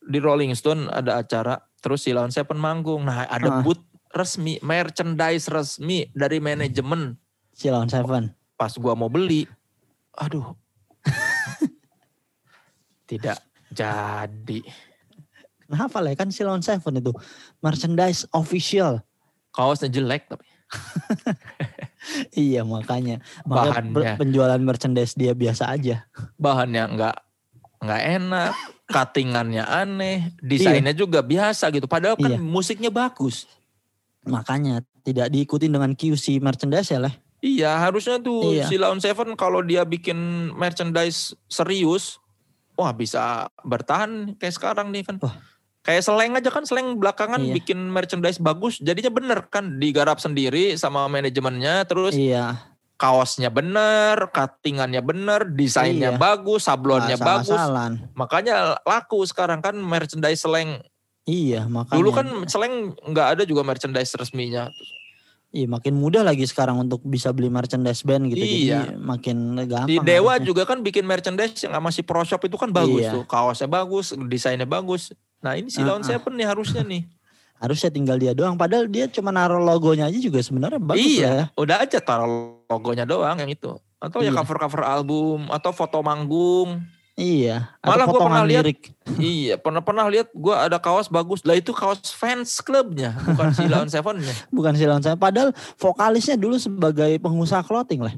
di 0.00 0.16
Rolling 0.16 0.56
Stone 0.56 0.88
ada 0.88 1.20
acara, 1.20 1.60
terus 1.84 2.00
si 2.00 2.16
Lawn 2.16 2.32
Seven 2.32 2.56
manggung. 2.56 3.04
Nah 3.04 3.28
ada 3.28 3.50
Ah. 3.50 3.60
booth 3.60 3.82
resmi, 4.16 4.56
merchandise 4.64 5.52
resmi 5.52 6.08
dari 6.16 6.40
manajemen. 6.40 7.20
Si 7.52 7.68
Lawn 7.68 7.92
Seven. 7.92 8.32
Pas 8.56 8.72
gua 8.72 8.96
mau 8.96 9.12
beli, 9.12 9.44
aduh, 10.16 10.56
tidak 13.10 13.36
jadi. 13.68 14.60
Kenapa 15.66 15.98
lah 16.00 16.14
kan 16.14 16.30
si 16.30 16.40
Lawn 16.40 16.62
Seven 16.62 16.96
itu 16.96 17.12
merchandise 17.58 18.24
official. 18.32 19.02
Kaosnya 19.52 19.90
jelek 19.90 20.30
tapi. 20.30 20.46
Iya 22.32 22.62
makanya. 22.62 23.18
Bahannya. 23.42 23.92
per- 23.92 24.16
penjualan 24.18 24.58
merchandise 24.58 25.12
dia 25.12 25.32
biasa 25.32 25.68
aja. 25.68 26.06
bahannya 26.36 26.84
nggak 26.92 27.16
nggak 27.76 28.02
enak, 28.16 28.52
cuttingannya 28.88 29.62
aneh, 29.62 30.32
desainnya 30.40 30.90
juga 30.90 31.20
biasa 31.20 31.68
gitu. 31.68 31.84
Padahal 31.84 32.16
kan 32.16 32.34
Iya. 32.34 32.40
musiknya 32.40 32.88
bagus. 32.88 33.44
Makanya 34.24 34.80
tidak 35.02 35.28
diikutin 35.28 35.70
dengan 35.70 35.92
QC 35.92 36.40
merchandise 36.40 36.90
ya 36.90 36.98
lah. 36.98 37.14
Iya, 37.38 37.78
harusnya 37.78 38.18
tuh 38.18 38.58
Iya. 38.58 38.66
si 38.66 38.74
Lawn 38.74 38.98
Seven 38.98 39.36
kalau 39.36 39.60
dia 39.60 39.84
bikin 39.84 40.16
merchandise 40.50 41.36
serius, 41.46 42.18
wah 42.74 42.90
bisa 42.90 43.46
bertahan 43.60 44.34
kayak 44.34 44.56
sekarang 44.56 44.90
nih 44.90 45.04
kan. 45.04 45.20
Wah. 45.20 45.36
Kayak 45.86 46.02
seleng 46.02 46.34
aja 46.34 46.50
kan, 46.50 46.66
seleng 46.66 46.98
belakangan 46.98 47.38
Iya. 47.38 47.54
bikin 47.54 47.78
merchandise 47.86 48.42
bagus, 48.42 48.82
jadinya 48.82 49.08
bener 49.08 49.38
kan 49.46 49.78
digarap 49.78 50.18
sendiri 50.18 50.74
sama 50.74 51.06
manajemennya, 51.06 51.86
terus 51.86 52.10
Iya. 52.12 52.58
kaosnya 52.98 53.54
bener, 53.54 54.18
cuttingannya 54.34 54.98
bener, 54.98 55.46
desainnya 55.46 56.10
Iya. 56.10 56.18
bagus, 56.18 56.66
sablonnya 56.66 57.14
bagus. 57.14 57.54
salah-salahan. 57.54 58.10
Makanya 58.18 58.82
laku 58.82 59.22
sekarang 59.22 59.62
kan 59.62 59.78
merchandise 59.78 60.42
seleng. 60.42 60.82
Iya 61.22 61.66
makanya. 61.66 61.98
Dulu 61.98 62.10
kan 62.10 62.26
seleng 62.46 62.74
nggak 63.06 63.28
ada 63.38 63.42
juga 63.42 63.62
merchandise 63.62 64.14
resminya. 64.14 64.66
Iya 65.50 65.70
makin 65.70 65.94
mudah 65.96 66.20
lagi 66.20 66.42
sekarang 66.44 66.78
untuk 66.78 67.00
bisa 67.06 67.30
beli 67.30 67.46
merchandise 67.46 68.02
band 68.02 68.26
gitu. 68.28 68.42
Iya. 68.42 68.90
Jadi 68.90 68.98
makin 68.98 69.36
gampang. 69.64 69.86
Di 69.88 69.96
Dewa 70.02 70.34
harusnya. 70.34 70.46
juga 70.46 70.62
kan 70.66 70.82
bikin 70.82 71.06
merchandise 71.06 71.62
yang 71.62 71.74
sama 71.74 71.90
si 71.90 72.02
Pro 72.02 72.22
Shop 72.22 72.42
itu 72.42 72.54
kan 72.54 72.74
bagus 72.74 73.06
Iya. 73.06 73.12
tuh. 73.14 73.24
Kaosnya 73.24 73.66
bagus, 73.66 74.10
desainnya 74.26 74.66
bagus. 74.66 75.14
Nah 75.44 75.52
ini 75.56 75.68
si 75.68 75.80
Lawn 75.84 76.00
Ah, 76.00 76.04
ah. 76.04 76.08
Seven 76.16 76.32
nih 76.36 76.46
harusnya 76.48 76.82
nih. 76.86 77.02
Harusnya 77.56 77.88
tinggal 77.88 78.20
dia 78.20 78.36
doang. 78.36 78.52
Padahal 78.60 78.84
dia 78.84 79.08
cuma 79.08 79.32
naruh 79.32 79.56
logonya 79.56 80.12
aja 80.12 80.20
juga 80.20 80.44
sebenarnya 80.44 80.76
bagus 80.76 81.00
lah 81.00 81.08
ya. 81.08 81.16
iya, 81.16 81.34
udah 81.56 81.76
aja 81.80 81.98
taruh 82.04 82.60
logonya 82.68 83.08
doang 83.08 83.32
yang 83.40 83.48
itu. 83.48 83.72
Atau 83.96 84.20
ya 84.20 84.28
Iya. 84.28 84.36
cover-cover 84.36 84.84
album, 84.84 85.48
atau 85.48 85.72
foto 85.72 86.04
manggung. 86.04 86.84
Iya. 87.16 87.72
Malah 87.80 88.04
potongan 88.04 88.28
pernah 88.28 88.44
lihat 88.44 88.64
iya, 89.16 89.56
pernah 89.56 89.80
pernah 89.80 90.04
lihat 90.04 90.28
gua 90.36 90.68
ada 90.68 90.76
kaos 90.76 91.08
bagus. 91.08 91.40
Lah 91.48 91.56
itu 91.56 91.72
kaos 91.72 92.12
fans 92.12 92.60
klubnya, 92.60 93.16
bukan 93.24 93.48
si 93.56 93.64
Lawn 93.64 93.88
Seven-nya. 93.88 94.34
Bukan 94.56 94.76
si 94.76 94.84
Lawn 94.84 95.00
Seven. 95.00 95.16
Padahal 95.16 95.56
vokalisnya 95.80 96.36
dulu 96.36 96.60
sebagai 96.60 97.16
pengusaha 97.24 97.64
clothing 97.64 98.04
lah. 98.04 98.12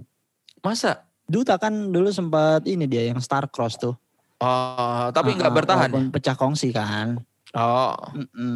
Masa? 0.66 1.06
Duta 1.30 1.54
kan 1.62 1.94
dulu 1.94 2.10
sempat 2.10 2.66
ini 2.66 2.90
dia 2.90 3.06
yang 3.06 3.22
Star 3.22 3.46
Cross 3.46 3.78
tuh. 3.78 3.94
Oh, 4.38 5.10
tapi 5.10 5.34
nggak 5.34 5.50
Ah, 5.50 5.56
bertahan. 5.56 5.80
ya? 5.80 5.90
walaupun 5.90 6.04
Pecah 6.10 6.34
kongsi 6.34 6.70
kan. 6.70 7.18
Oh. 7.52 7.96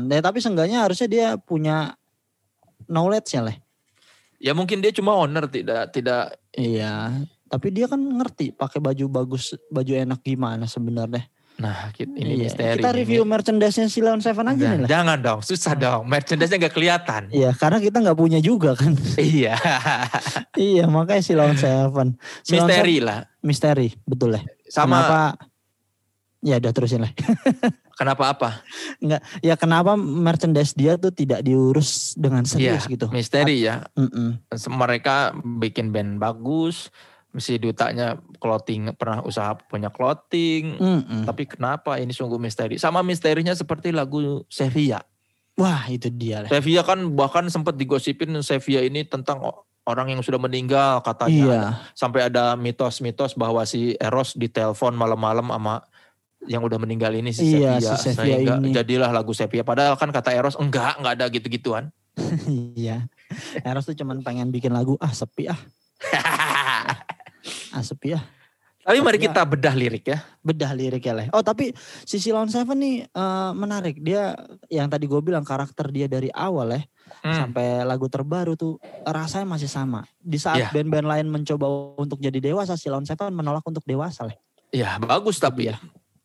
Ya, 0.06 0.20
tapi 0.20 0.38
seenggaknya 0.38 0.80
harusnya 0.80 1.06
dia 1.06 1.26
punya 1.36 1.96
knowledge 2.84 3.32
ya 3.32 3.42
lah. 3.42 3.56
ya 4.36 4.52
mungkin 4.52 4.78
dia 4.78 4.90
cuma 4.90 5.14
owner 5.14 5.46
tidak 5.46 5.90
tidak 5.90 6.34
Iya. 6.52 7.14
Tapi 7.46 7.70
dia 7.70 7.86
kan 7.86 7.96
ngerti 7.96 8.50
pakai 8.50 8.78
baju 8.78 9.04
bagus, 9.08 9.54
baju 9.68 9.92
enak 9.92 10.18
gimana 10.20 10.66
sebenarnya. 10.66 11.30
Nah, 11.54 11.90
ki- 11.90 12.10
ini 12.10 12.34
Iya. 12.34 12.48
misteri. 12.48 12.76
Kita 12.76 12.90
review 12.90 13.22
merchandise-nya 13.22 13.86
si 13.86 14.00
Lawn 14.00 14.18
Seven 14.18 14.42
aja 14.44 14.58
Nah, 14.58 14.70
nih 14.72 14.80
lah. 14.80 14.88
jangan 14.90 15.18
dong, 15.20 15.40
susah 15.40 15.74
dong. 15.74 16.02
Merchandise-nya 16.06 16.58
nggak 16.58 16.74
kelihatan. 16.74 17.22
Iya, 17.28 17.52
karena 17.52 17.78
kita 17.78 18.00
nggak 18.00 18.16
punya 18.16 18.40
juga 18.40 18.74
kan. 18.74 18.92
iya. 19.16 19.54
iya, 20.56 20.84
makanya 20.86 21.22
si 21.22 21.32
Lawn 21.32 21.54
Seven. 21.54 22.18
Si 22.42 22.52
Misteri 22.52 22.98
Seven- 22.98 23.04
lah. 23.04 23.18
Misteri, 23.40 23.88
betul 24.02 24.34
lah. 24.34 24.42
Sama 24.64 24.98
Kenapa? 24.98 25.20
Ya 26.42 26.58
udah 26.58 26.74
terusin 26.74 27.06
lah. 27.06 27.12
kenapa 28.00 28.34
apa? 28.34 28.50
Ya 29.40 29.54
kenapa 29.54 29.94
merchandise 29.94 30.74
dia 30.74 30.98
tuh 30.98 31.14
tidak 31.14 31.46
diurus 31.46 32.18
dengan 32.18 32.42
serius 32.42 32.90
Iya, 32.90 32.98
gitu. 32.98 33.06
Misteri 33.14 33.62
ya. 33.62 33.86
Mm-mm. 33.94 34.42
Mereka 34.50 35.38
bikin 35.62 35.94
band 35.94 36.18
bagus. 36.18 36.90
Si 37.38 37.56
dutanya 37.56 38.18
clothing 38.42 38.92
pernah 38.98 39.22
usaha 39.22 39.54
punya 39.54 39.88
clothing. 39.94 40.76
Mm-mm. 40.82 41.22
Tapi 41.24 41.46
kenapa 41.46 41.96
ini 42.02 42.10
sungguh 42.10 42.42
misteri? 42.42 42.74
Sama 42.74 43.06
misterinya 43.06 43.54
seperti 43.54 43.94
lagu 43.94 44.42
Sevilla. 44.50 44.98
Wah 45.54 45.86
itu 45.86 46.10
dia 46.10 46.42
lah. 46.42 46.50
Sevilla 46.50 46.82
kan 46.82 47.06
bahkan 47.14 47.46
sempat 47.46 47.78
digosipin 47.78 48.34
Sevilla 48.42 48.82
ini 48.82 49.06
tentang 49.06 49.40
orang 49.86 50.10
yang 50.10 50.20
sudah 50.22 50.42
meninggal 50.42 51.02
katanya. 51.06 51.46
Iya. 51.46 51.62
Sampai 51.94 52.26
ada 52.26 52.58
mitos-mitos 52.58 53.38
bahwa 53.38 53.62
si 53.62 53.94
Eros 53.98 54.34
ditelepon 54.34 54.94
malam-malam 54.94 55.50
sama 55.50 55.86
yang 56.44 56.60
udah 56.60 56.76
meninggal 56.76 57.12
ini 57.12 57.30
si 57.30 57.54
Iya, 57.54 57.78
Sevilla. 57.78 57.94
si 57.94 57.94
Sevilla 58.02 58.22
Sehingga 58.24 58.54
ini. 58.58 58.70
jadilah 58.74 59.10
lagu 59.10 59.30
Sevilla. 59.30 59.62
Padahal 59.62 59.94
kan 59.94 60.08
kata 60.08 60.30
Eros 60.30 60.56
enggak, 60.56 60.98
enggak 60.98 61.12
ada 61.16 61.26
gitu-gituan. 61.28 61.90
iya. 62.74 63.06
Eros 63.62 63.86
tuh 63.86 63.94
cuman 63.94 64.20
pengen 64.20 64.50
bikin 64.50 64.70
lagu 64.70 64.98
ah 64.98 65.10
sepi 65.10 65.48
ah, 65.48 65.56
ah 67.72 67.82
sepi 67.82 68.14
ah. 68.14 68.24
Tapi 68.82 68.98
mari 68.98 69.14
Ya. 69.16 69.30
kita 69.30 69.46
bedah 69.46 69.74
lirik 69.78 70.02
ya. 70.04 70.18
Bedah 70.42 70.74
liriknya 70.74 71.14
lah. 71.14 71.24
Oh 71.30 71.38
tapi 71.40 71.70
si 72.02 72.18
Silon 72.18 72.50
Seven 72.50 72.74
nih 72.74 73.06
eh, 73.06 73.50
menarik. 73.54 74.02
Dia 74.02 74.34
yang 74.66 74.90
tadi 74.90 75.06
gue 75.06 75.22
bilang 75.22 75.46
karakter 75.46 75.86
dia 75.88 76.06
dari 76.06 76.28
awal 76.30 76.74
ya 76.74 76.82
Hmm. 77.22 77.34
sampai 77.52 77.84
lagu 77.84 78.08
terbaru 78.08 78.56
tuh 78.56 78.80
rasanya 79.04 79.44
masih 79.46 79.68
sama. 79.68 80.02
Di 80.18 80.40
saat 80.40 80.58
Iya. 80.58 80.68
band-band 80.72 81.06
lain 81.06 81.26
mencoba 81.28 81.68
untuk 81.94 82.18
jadi 82.18 82.40
dewasa, 82.40 82.74
Silon 82.74 83.04
Seven 83.04 83.30
menolak 83.30 83.62
untuk 83.62 83.84
dewasa 83.84 84.26
lah. 84.26 84.34
Ya 84.72 84.96
bagus 84.98 85.36
tapi 85.38 85.70
ya. 85.70 85.76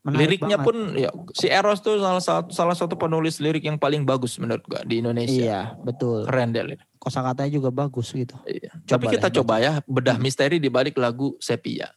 Menarik 0.08 0.40
Liriknya 0.40 0.56
banget. 0.56 0.68
pun 0.72 0.78
ya 0.96 1.10
si 1.36 1.52
Eros 1.52 1.84
tuh 1.84 2.00
salah 2.00 2.24
satu 2.24 2.48
salah 2.50 2.76
satu 2.80 2.96
penulis 2.96 3.44
lirik 3.44 3.68
yang 3.68 3.76
paling 3.76 4.08
bagus 4.08 4.40
menurut 4.40 4.64
gua 4.64 4.80
di 4.88 5.04
Indonesia. 5.04 5.36
Iya 5.36 5.62
betul. 5.84 6.24
Keren 6.24 6.56
deh. 6.56 6.80
Kosakatanya 6.96 7.52
juga 7.52 7.70
bagus 7.70 8.16
gitu. 8.16 8.40
Iya. 8.48 8.72
Coba 8.88 9.04
Tapi 9.04 9.06
kita 9.20 9.28
deh, 9.28 9.36
coba 9.44 9.54
ya 9.60 9.72
bedah 9.84 10.16
Hmm. 10.16 10.24
misteri 10.24 10.58
di 10.58 10.72
balik 10.72 10.96
lagu 10.96 11.36
Sepia. 11.38 11.92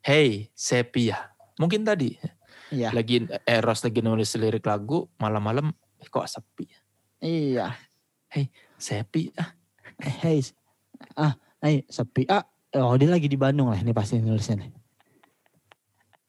Hey 0.00 0.54
Sepia. 0.54 1.34
Mungkin 1.58 1.82
tadi 1.82 2.14
Iya. 2.70 2.94
lagi 2.94 3.26
Eros 3.42 3.82
lagi 3.82 3.98
nulis 3.98 4.30
lirik 4.38 4.62
lagu 4.62 5.10
malam-malam 5.18 5.74
eh, 5.98 6.06
kok 6.06 6.24
sepi. 6.24 6.70
ya? 6.70 6.78
Iya. 7.20 7.66
Sepi 8.78 9.34
ah. 9.36 9.50
Eh, 9.98 10.14
Hey, 10.22 10.40
ah, 11.12 11.34
hey, 11.60 11.84
sepi. 11.84 12.24
Ah, 12.24 12.46
oh 12.72 12.96
dia 12.96 13.04
lagi 13.04 13.26
di 13.26 13.36
Bandung 13.36 13.68
lah. 13.68 13.76
Ini 13.76 13.92
pasti 13.92 14.16
nulisnya 14.16 14.64
nih. 14.64 14.70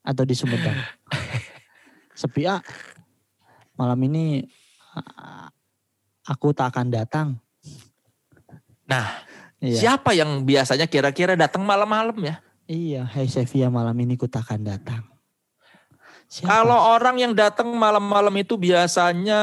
Atau 0.02 0.26
di 0.26 0.34
Sumedang. 0.34 0.78
sepi 2.18 2.46
ah. 2.46 2.62
Malam 3.78 3.98
ini 4.06 4.46
ah, 4.94 5.50
aku 6.28 6.54
tak 6.54 6.74
akan 6.76 6.88
datang. 6.94 7.28
Nah, 8.86 9.08
Iya. 9.62 9.78
siapa 9.78 10.18
yang 10.18 10.42
biasanya 10.42 10.90
kira-kira 10.90 11.38
datang 11.38 11.62
malam-malam 11.62 12.18
ya? 12.18 12.42
Iya, 12.66 13.06
hey 13.14 13.30
Sevia 13.30 13.70
malam 13.70 13.94
ini 14.02 14.18
ku 14.18 14.26
tak 14.26 14.50
akan 14.50 14.66
datang. 14.66 15.06
Siapa? 16.26 16.50
Kalau 16.50 16.98
orang 16.98 17.22
yang 17.22 17.34
datang 17.38 17.70
malam-malam 17.70 18.34
itu 18.42 18.58
biasanya 18.58 19.42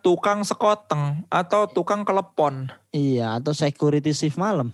tukang 0.00 0.40
sekoteng 0.48 1.28
atau 1.28 1.68
tukang 1.68 2.08
kelepon. 2.08 2.72
iya 2.88 3.36
atau 3.36 3.52
security 3.52 4.16
shift 4.16 4.40
malam. 4.40 4.72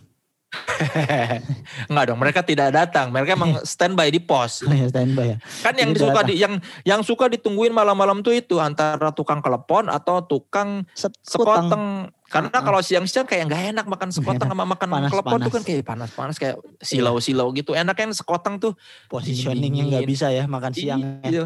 Enggak 1.89 2.05
dong, 2.07 2.19
mereka 2.19 2.41
tidak 2.41 2.69
datang. 2.71 3.09
Mereka 3.09 3.35
emang 3.35 3.61
standby 3.67 4.09
di 4.09 4.19
pos. 4.19 4.63
Oh 4.63 4.71
ya 4.71 4.87
standby 4.87 5.27
ya. 5.33 5.37
Kan 5.61 5.75
yang 5.75 5.91
Tidak 5.91 6.03
suka 6.03 6.21
di 6.23 6.35
yang 6.37 6.55
yang 6.83 7.01
suka 7.01 7.27
ditungguin 7.29 7.71
malam-malam 7.71 8.21
tuh 8.21 8.33
itu 8.33 8.57
antara 8.57 9.11
tukang 9.11 9.41
kelepon 9.41 9.89
atau 9.89 10.21
tukang 10.21 10.85
sekoteng. 11.23 12.11
Karena 12.27 12.51
Uh-uh. 12.51 12.65
kalau 12.65 12.81
siang-siang 12.81 13.23
kayak 13.23 13.47
nggak 13.47 13.63
enak 13.73 13.87
makan 13.87 14.11
sekoteng 14.11 14.51
sama 14.51 14.67
makan 14.67 14.89
Panas-panas. 14.89 15.11
kelepon 15.15 15.39
tuh 15.41 15.53
kan 15.53 15.63
kayak 15.63 15.83
panas-panas 15.85 16.37
kayak 16.37 16.57
silau-silau 16.81 17.55
gitu. 17.55 17.71
Enaknya 17.71 18.11
yang 18.11 18.17
sekoteng 18.17 18.59
tuh 18.59 18.75
Positioningnya 19.07 19.87
nggak 19.89 20.05
bisa 20.05 20.29
ya 20.29 20.45
makan 20.45 20.73
siang. 20.73 21.01
ya. 21.23 21.23
Iya. 21.25 21.45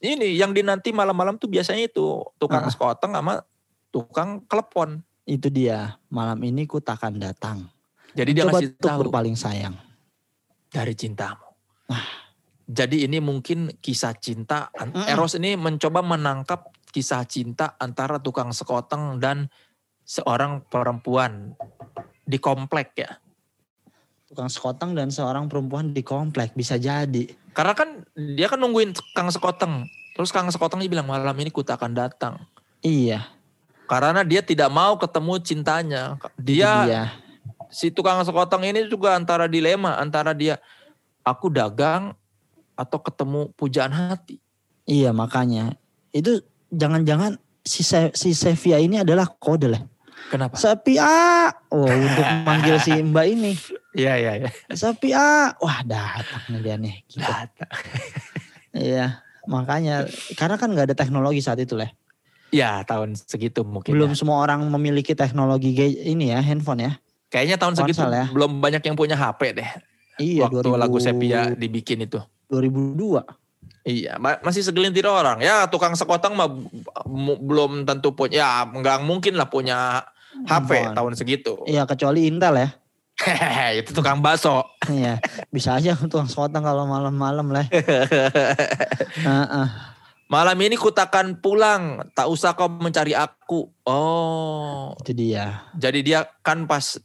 Ini 0.00 0.32
yang 0.32 0.54
dinanti 0.54 0.90
malam-malam 0.90 1.36
tuh 1.36 1.46
biasanya 1.46 1.84
itu 1.84 2.24
tukang 2.38 2.62
Ah. 2.62 2.70
sekoteng 2.70 3.10
sama 3.10 3.42
tukang 3.88 4.40
kelepon. 4.46 5.02
Itu 5.22 5.46
dia. 5.46 5.98
Malam 6.08 6.40
ini 6.40 6.64
ku 6.64 6.78
tak 6.78 7.02
akan 7.02 7.18
datang. 7.18 7.66
Jadi 8.14 8.30
dia 8.34 8.44
Coba 8.46 8.52
ngasih 8.58 8.68
untuk 8.74 8.88
tahu 8.88 9.00
berpaling 9.06 9.36
sayang. 9.38 9.74
dari 10.70 10.94
cintamu. 10.94 11.42
Ah. 11.90 12.30
Jadi 12.70 13.02
ini 13.02 13.18
mungkin 13.18 13.74
kisah 13.82 14.14
cinta. 14.14 14.70
Mm-mm. 14.70 15.02
Eros 15.10 15.34
ini 15.34 15.58
mencoba 15.58 16.06
menangkap 16.06 16.70
kisah 16.94 17.26
cinta 17.26 17.74
antara 17.82 18.22
tukang 18.22 18.54
sekoteng 18.54 19.18
dan 19.18 19.50
seorang 20.06 20.62
perempuan 20.70 21.58
di 22.22 22.38
komplek 22.38 22.94
ya. 22.94 23.18
Tukang 24.30 24.46
sekoteng 24.46 24.94
dan 24.94 25.10
seorang 25.10 25.50
perempuan 25.50 25.90
di 25.90 26.06
komplek 26.06 26.54
bisa 26.54 26.78
jadi. 26.78 27.26
Karena 27.50 27.74
kan 27.74 28.06
dia 28.14 28.46
kan 28.46 28.62
nungguin 28.62 28.94
Kang 29.10 29.26
Sekoteng. 29.34 29.90
Terus 30.14 30.30
Kang 30.30 30.46
Sekotengnya 30.46 30.86
bilang 30.86 31.10
malam 31.10 31.34
ini 31.42 31.50
ku 31.50 31.66
tak 31.66 31.82
akan 31.82 31.98
datang. 31.98 32.38
Iya. 32.78 33.26
Karena 33.90 34.22
dia 34.22 34.38
tidak 34.46 34.70
mau 34.70 34.94
ketemu 34.94 35.34
cintanya. 35.42 36.02
Dia 36.38 36.70
Iya. 36.86 37.02
Si 37.70 37.94
tukang 37.94 38.20
sekoteng 38.26 38.66
ini 38.66 38.86
juga 38.90 39.14
antara 39.14 39.46
dilema 39.46 39.96
antara 39.96 40.34
dia 40.34 40.58
aku 41.22 41.48
dagang 41.48 42.12
atau 42.74 42.98
ketemu 43.00 43.50
pujaan 43.54 43.94
hati. 43.94 44.42
Iya 44.84 45.14
makanya 45.14 45.78
itu 46.10 46.42
jangan-jangan 46.74 47.38
si 47.62 47.86
Se- 47.86 48.14
si 48.16 48.34
Sevia 48.34 48.82
ini 48.82 49.00
adalah 49.00 49.28
kode 49.28 49.70
lah. 49.70 49.82
Kenapa? 50.30 50.54
Sepia, 50.54 51.50
oh 51.74 51.90
untuk 51.90 52.26
manggil 52.46 52.78
si 52.78 52.92
Mbak 53.02 53.26
ini. 53.26 53.52
Iya 53.96 54.14
iya 54.14 54.32
iya. 54.46 54.50
Sepia, 54.70 55.56
wah 55.58 55.80
datang 55.82 56.44
nih 56.54 56.60
dia 56.62 56.76
nih. 56.78 56.94
Gitu. 57.10 57.32
Iya, 58.70 59.18
makanya 59.50 60.06
karena 60.38 60.54
kan 60.54 60.70
nggak 60.70 60.92
ada 60.92 60.96
teknologi 60.96 61.42
saat 61.42 61.58
itu 61.58 61.74
lah. 61.74 61.90
Ya 62.54 62.82
tahun 62.86 63.18
segitu 63.18 63.66
mungkin. 63.66 63.90
Belum 63.90 64.14
ya. 64.14 64.16
semua 64.18 64.38
orang 64.38 64.62
memiliki 64.70 65.18
teknologi 65.18 65.74
ini 66.06 66.30
ya 66.30 66.38
handphone 66.38 66.86
ya. 66.86 66.92
Kayaknya 67.30 67.56
tahun 67.56 67.74
segitu 67.78 68.02
Ponsel 68.02 68.10
ya. 68.12 68.26
belum 68.28 68.58
banyak 68.58 68.82
yang 68.82 68.96
punya 68.98 69.14
HP 69.14 69.54
deh. 69.54 69.68
Iya, 70.18 70.50
waktu 70.50 70.66
2000 70.66 70.82
lagu 70.82 70.98
Sepia 70.98 71.40
dibikin 71.54 72.02
itu. 72.02 72.18
2002. 72.50 73.22
Iya, 73.80 74.20
ma- 74.20 74.42
masih 74.42 74.60
segelintir 74.60 75.06
orang. 75.06 75.40
Ya 75.40 75.64
tukang 75.64 75.94
sekoteng 75.94 76.36
mah 76.36 76.50
belum 77.38 77.86
tentu 77.86 78.12
punya. 78.12 78.34
Ya 78.36 78.50
nggak 78.66 79.06
mungkin 79.06 79.38
lah 79.38 79.48
punya 79.48 80.04
HP 80.44 80.50
Handphone. 80.50 80.92
tahun 80.92 81.12
segitu. 81.14 81.54
Iya, 81.64 81.86
kecuali 81.86 82.26
Intel 82.26 82.58
ya. 82.58 82.68
Hehehe, 83.20 83.68
itu 83.84 83.92
tukang 83.92 84.18
bakso. 84.18 84.66
Iya, 84.84 85.22
bisa 85.48 85.78
aja 85.78 85.94
tukang 86.12 86.26
sekoteng 86.26 86.60
kalau 86.60 86.84
malam-malam 86.84 87.46
lah. 87.48 87.64
Heeh. 89.26 89.66
Malam 90.30 90.54
ini 90.62 90.78
kutakan 90.78 91.42
pulang, 91.42 92.06
tak 92.14 92.30
usah 92.30 92.54
kau 92.54 92.70
mencari 92.70 93.18
aku. 93.18 93.66
Oh, 93.82 94.94
itu 95.02 95.10
dia. 95.10 95.66
jadi 95.74 95.98
dia 96.06 96.20
kan 96.46 96.70
pas 96.70 97.02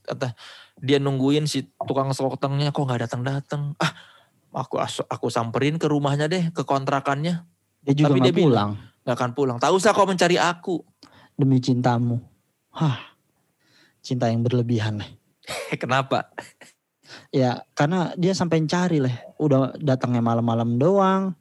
dia 0.78 1.02
nungguin 1.02 1.50
si 1.50 1.66
tukang 1.90 2.14
sekotengnya 2.14 2.70
kok 2.70 2.86
nggak 2.86 3.10
datang 3.10 3.26
datang. 3.26 3.62
Ah, 3.82 3.90
aku 4.54 4.78
aku 5.10 5.28
samperin 5.34 5.82
ke 5.82 5.90
rumahnya 5.90 6.30
deh, 6.30 6.54
ke 6.54 6.62
kontrakannya. 6.62 7.42
Dia 7.82 7.94
juga 7.98 8.14
Tapi 8.14 8.20
nggak 8.22 8.30
dia 8.30 8.44
pulang 8.46 8.72
Nggak 9.06 9.16
akan 9.22 9.32
pulang. 9.38 9.58
Tak 9.62 9.74
usah 9.74 9.94
kau 9.94 10.06
mencari 10.10 10.38
aku. 10.38 10.82
demi 11.34 11.58
cintamu. 11.58 12.22
Hah, 12.74 13.18
cinta 14.06 14.30
yang 14.30 14.46
berlebihan. 14.46 15.02
Kenapa? 15.82 16.30
Ya, 17.30 17.64
karena 17.78 18.14
dia 18.18 18.34
sampai 18.34 18.64
cari 18.66 19.00
lah. 19.02 19.14
Udah 19.38 19.76
datangnya 19.78 20.22
malam-malam 20.22 20.78
doang. 20.80 21.34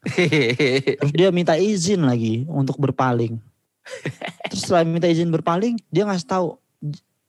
Terus 1.01 1.13
dia 1.15 1.29
minta 1.35 1.57
izin 1.57 2.05
lagi 2.05 2.45
untuk 2.49 2.77
berpaling. 2.81 3.39
Terus 4.49 4.61
setelah 4.65 4.85
minta 4.87 5.09
izin 5.09 5.29
berpaling, 5.29 5.77
dia 5.93 6.09
ngasih 6.09 6.29
tahu 6.29 6.47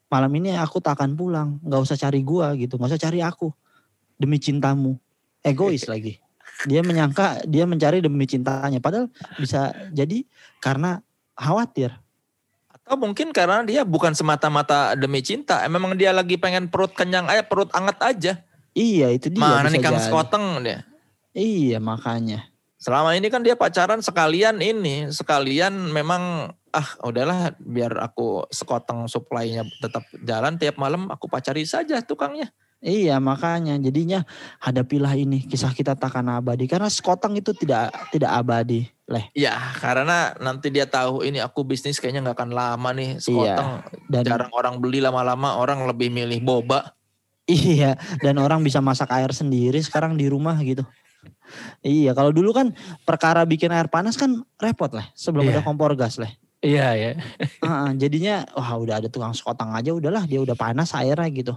malam 0.08 0.32
ini 0.40 0.56
aku 0.56 0.80
tak 0.80 1.00
akan 1.00 1.16
pulang. 1.16 1.60
Nggak 1.64 1.82
usah 1.84 1.98
cari 2.00 2.24
gua 2.24 2.56
gitu, 2.56 2.80
nggak 2.80 2.96
usah 2.96 3.02
cari 3.02 3.20
aku. 3.20 3.52
Demi 4.16 4.40
cintamu. 4.40 4.96
Egois 5.44 5.88
lagi. 5.92 6.20
Dia 6.64 6.80
menyangka 6.80 7.44
dia 7.44 7.68
mencari 7.68 8.00
demi 8.00 8.24
cintanya. 8.24 8.80
Padahal 8.80 9.12
bisa 9.36 9.76
jadi 9.92 10.24
karena 10.64 11.04
khawatir. 11.36 11.92
Atau 12.86 13.02
mungkin 13.02 13.34
karena 13.34 13.66
dia 13.66 13.82
bukan 13.82 14.14
semata-mata 14.14 14.94
demi 14.94 15.26
cinta. 15.26 15.66
Memang 15.66 15.98
dia 15.98 16.14
lagi 16.14 16.38
pengen 16.38 16.70
perut 16.70 16.94
kenyang 16.94 17.26
aja, 17.26 17.42
perut 17.42 17.74
anget 17.74 17.98
aja. 17.98 18.34
Iya 18.78 19.10
itu 19.10 19.34
dia. 19.34 19.42
Mana 19.42 19.74
nih 19.74 19.82
Kang 19.82 19.98
jadi. 19.98 20.06
Sekoteng 20.06 20.46
dia. 20.62 20.86
Iya 21.34 21.82
makanya. 21.82 22.46
Selama 22.78 23.18
ini 23.18 23.34
kan 23.34 23.42
dia 23.42 23.58
pacaran 23.58 24.06
sekalian 24.06 24.62
ini, 24.62 25.10
sekalian 25.10 25.90
memang 25.90 26.54
ah 26.70 26.90
udahlah 27.02 27.58
biar 27.58 27.98
aku 27.98 28.46
sekoteng 28.54 29.10
supply-nya 29.10 29.66
tetap 29.82 30.06
jalan 30.22 30.62
tiap 30.62 30.78
malam 30.78 31.10
aku 31.10 31.26
pacari 31.26 31.66
saja 31.66 32.06
tukangnya. 32.06 32.54
Iya 32.86 33.18
makanya 33.18 33.82
jadinya 33.82 34.22
hadapilah 34.62 35.18
ini 35.18 35.50
kisah 35.50 35.74
kita 35.74 35.98
takkan 35.98 36.30
abadi 36.30 36.70
karena 36.70 36.86
sekoteng 36.86 37.34
itu 37.34 37.50
tidak 37.58 37.90
tidak 38.14 38.30
abadi 38.30 38.86
leh 39.06 39.30
Ya 39.38 39.54
karena 39.78 40.34
nanti 40.42 40.74
dia 40.74 40.90
tahu 40.90 41.22
ini 41.22 41.38
aku 41.38 41.62
bisnis 41.62 42.02
kayaknya 42.02 42.26
nggak 42.26 42.38
akan 42.42 42.52
lama 42.52 42.90
nih 42.90 43.22
sekoteng. 43.22 43.86
dan 44.10 44.24
Jarang 44.26 44.50
orang 44.50 44.76
beli 44.82 44.98
lama-lama 44.98 45.62
orang 45.62 45.86
lebih 45.86 46.10
milih 46.10 46.42
boba. 46.42 46.94
iya 47.46 47.94
dan 48.26 48.42
orang 48.42 48.66
bisa 48.66 48.82
masak 48.82 49.14
air 49.14 49.30
sendiri 49.30 49.78
sekarang 49.78 50.18
di 50.18 50.26
rumah 50.26 50.58
gitu. 50.66 50.82
Iya 51.86 52.18
kalau 52.18 52.34
dulu 52.34 52.50
kan 52.54 52.74
perkara 53.06 53.46
bikin 53.46 53.70
air 53.70 53.86
panas 53.86 54.18
kan 54.18 54.42
repot 54.58 54.90
lah 54.90 55.06
sebelum 55.14 55.46
Iya. 55.46 55.58
ada 55.58 55.62
kompor 55.62 55.94
gas 55.94 56.18
lah. 56.18 56.34
Iya 56.66 56.98
ya. 56.98 57.12
Heeh, 57.62 57.90
jadinya 58.02 58.42
wah 58.58 58.74
udah 58.82 58.98
ada 58.98 59.06
tukang 59.06 59.38
sekoteng 59.38 59.70
aja 59.70 59.94
udahlah 59.94 60.26
dia 60.26 60.42
udah 60.42 60.58
panas 60.58 60.90
airnya 60.98 61.30
gitu. 61.30 61.54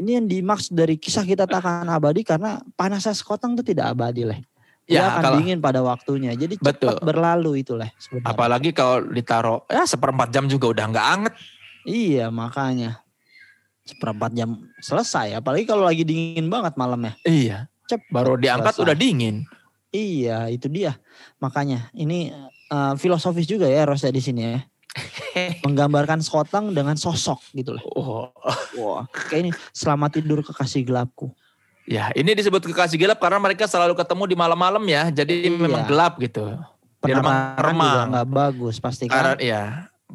Ini 0.00 0.24
yang 0.24 0.26
dimaksud 0.26 0.72
dari 0.72 0.96
kisah 0.96 1.28
kita 1.28 1.44
takkan 1.44 1.84
abadi 1.84 2.24
karena 2.24 2.64
panasnya 2.72 3.12
sekoteng 3.12 3.52
itu 3.60 3.76
tidak 3.76 3.92
abadi 3.92 4.24
lah. 4.24 4.40
Ya 4.88 5.04
akan 5.12 5.20
kalau 5.20 5.36
dingin 5.44 5.60
pada 5.60 5.80
waktunya. 5.84 6.32
Jadi 6.32 6.56
cepat 6.56 6.80
Betul. 6.80 6.96
berlalu 7.04 7.60
itu 7.60 7.76
lah 7.76 7.92
sebenarnya. 8.00 8.32
apalagi 8.32 8.70
kalau 8.72 9.04
ditaruh 9.04 9.60
ya 9.68 9.84
seperempat 9.84 10.32
jam 10.32 10.48
juga 10.48 10.72
udah 10.72 10.84
nggak 10.88 11.06
anget. 11.12 11.34
Iya 11.84 12.32
makanya 12.32 13.04
seperempat 13.84 14.32
jam 14.32 14.56
selesai. 14.80 15.36
Apalagi 15.36 15.68
kalau 15.68 15.84
lagi 15.84 16.08
dingin 16.08 16.48
banget 16.48 16.72
malamnya. 16.80 17.20
Iya. 17.28 17.68
Cep. 17.84 18.08
Baru 18.08 18.40
diangkat 18.40 18.80
selesai. 18.80 18.84
udah 18.88 18.96
dingin. 18.96 19.36
Iya 19.92 20.48
itu 20.48 20.72
dia. 20.72 20.96
Makanya 21.36 21.92
ini 21.92 22.32
eh, 22.72 22.94
filosofis 22.96 23.44
juga 23.44 23.68
ya 23.68 23.84
Rosa 23.84 24.08
di 24.08 24.24
sini 24.24 24.40
ya. 24.40 24.60
Menggambarkan 25.68 26.24
sekoteng 26.24 26.72
dengan 26.72 26.96
sosok 26.96 27.44
gitu 27.52 27.76
loh. 27.76 27.84
Oh. 27.92 28.28
Wah 28.80 29.04
kayak 29.12 29.40
ini 29.44 29.50
selamat 29.76 30.20
tidur 30.20 30.40
kekasih 30.40 30.84
gelapku. 30.84 31.32
Ya, 31.88 32.12
ini 32.12 32.36
disebut 32.36 32.60
kekasih 32.62 33.00
gelap 33.00 33.16
karena 33.16 33.40
mereka 33.40 33.64
selalu 33.64 33.96
ketemu 33.96 34.28
di 34.28 34.36
malam-malam 34.36 34.84
ya. 34.84 35.08
Jadi 35.08 35.48
Iya. 35.48 35.56
memang 35.56 35.88
gelap 35.88 36.20
gitu. 36.20 36.44
Di 36.44 37.08
Penerangan 37.08 37.16
juga 37.16 37.62
remang-remang. 37.64 38.06
nggak 38.12 38.28
bagus 38.28 38.76
pasti 38.76 39.08
Karena 39.08 39.32
kan. 39.32 39.40
ya, 39.40 39.62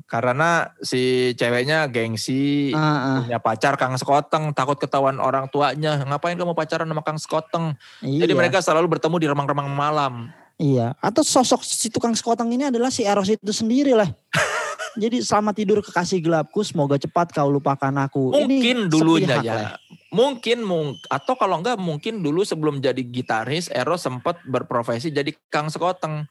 karena 0.03 0.49
si 0.79 1.01
ceweknya 1.33 1.87
gengsi, 1.87 2.69
Ah, 2.71 2.77
ah, 2.77 3.17
punya 3.23 3.39
pacar 3.39 3.73
Kang 3.73 3.95
Sekoteng, 3.95 4.53
takut 4.53 4.77
ketahuan 4.77 5.17
orang 5.17 5.47
tuanya. 5.47 5.97
Ngapain 6.03 6.35
kamu 6.35 6.53
pacaran 6.53 6.85
sama 6.85 7.01
Kang 7.01 7.17
Sekoteng? 7.17 7.73
iya, 7.99 8.21
Jadi 8.21 8.33
mereka 8.35 8.61
selalu 8.61 8.85
bertemu 8.91 9.15
di 9.17 9.27
remang-remang 9.27 9.65
malam. 9.67 10.13
Iya. 10.55 10.93
Atau 10.99 11.25
sosok 11.25 11.65
si 11.65 11.89
tukang 11.89 12.13
sekoteng 12.13 12.51
ini 12.51 12.69
adalah 12.69 12.93
si 12.93 13.01
Eros 13.01 13.25
itu 13.27 13.49
sendiri 13.49 13.97
lah. 13.97 14.05
Jadi 14.93 15.25
selamat 15.25 15.53
tidur 15.57 15.81
kekasih 15.81 16.21
gelapku, 16.21 16.61
semoga 16.61 17.01
cepat 17.01 17.33
kau 17.33 17.49
lupakan 17.49 17.89
aku. 18.05 18.29
Mungkin 18.29 18.85
Ini 18.85 18.91
dulunya 18.93 19.41
ya. 19.41 19.53
lah. 19.57 19.69
Mungkin 20.13 20.61
mung- 20.61 21.01
atau 21.09 21.33
kalau 21.33 21.57
enggak 21.57 21.81
mungkin 21.81 22.21
dulu 22.21 22.45
sebelum 22.45 22.77
jadi 22.77 23.01
gitaris 23.01 23.73
Eros 23.73 24.05
sempat 24.05 24.37
berprofesi 24.45 25.09
jadi 25.09 25.33
Kang 25.49 25.73
Sekoteng. 25.73 26.29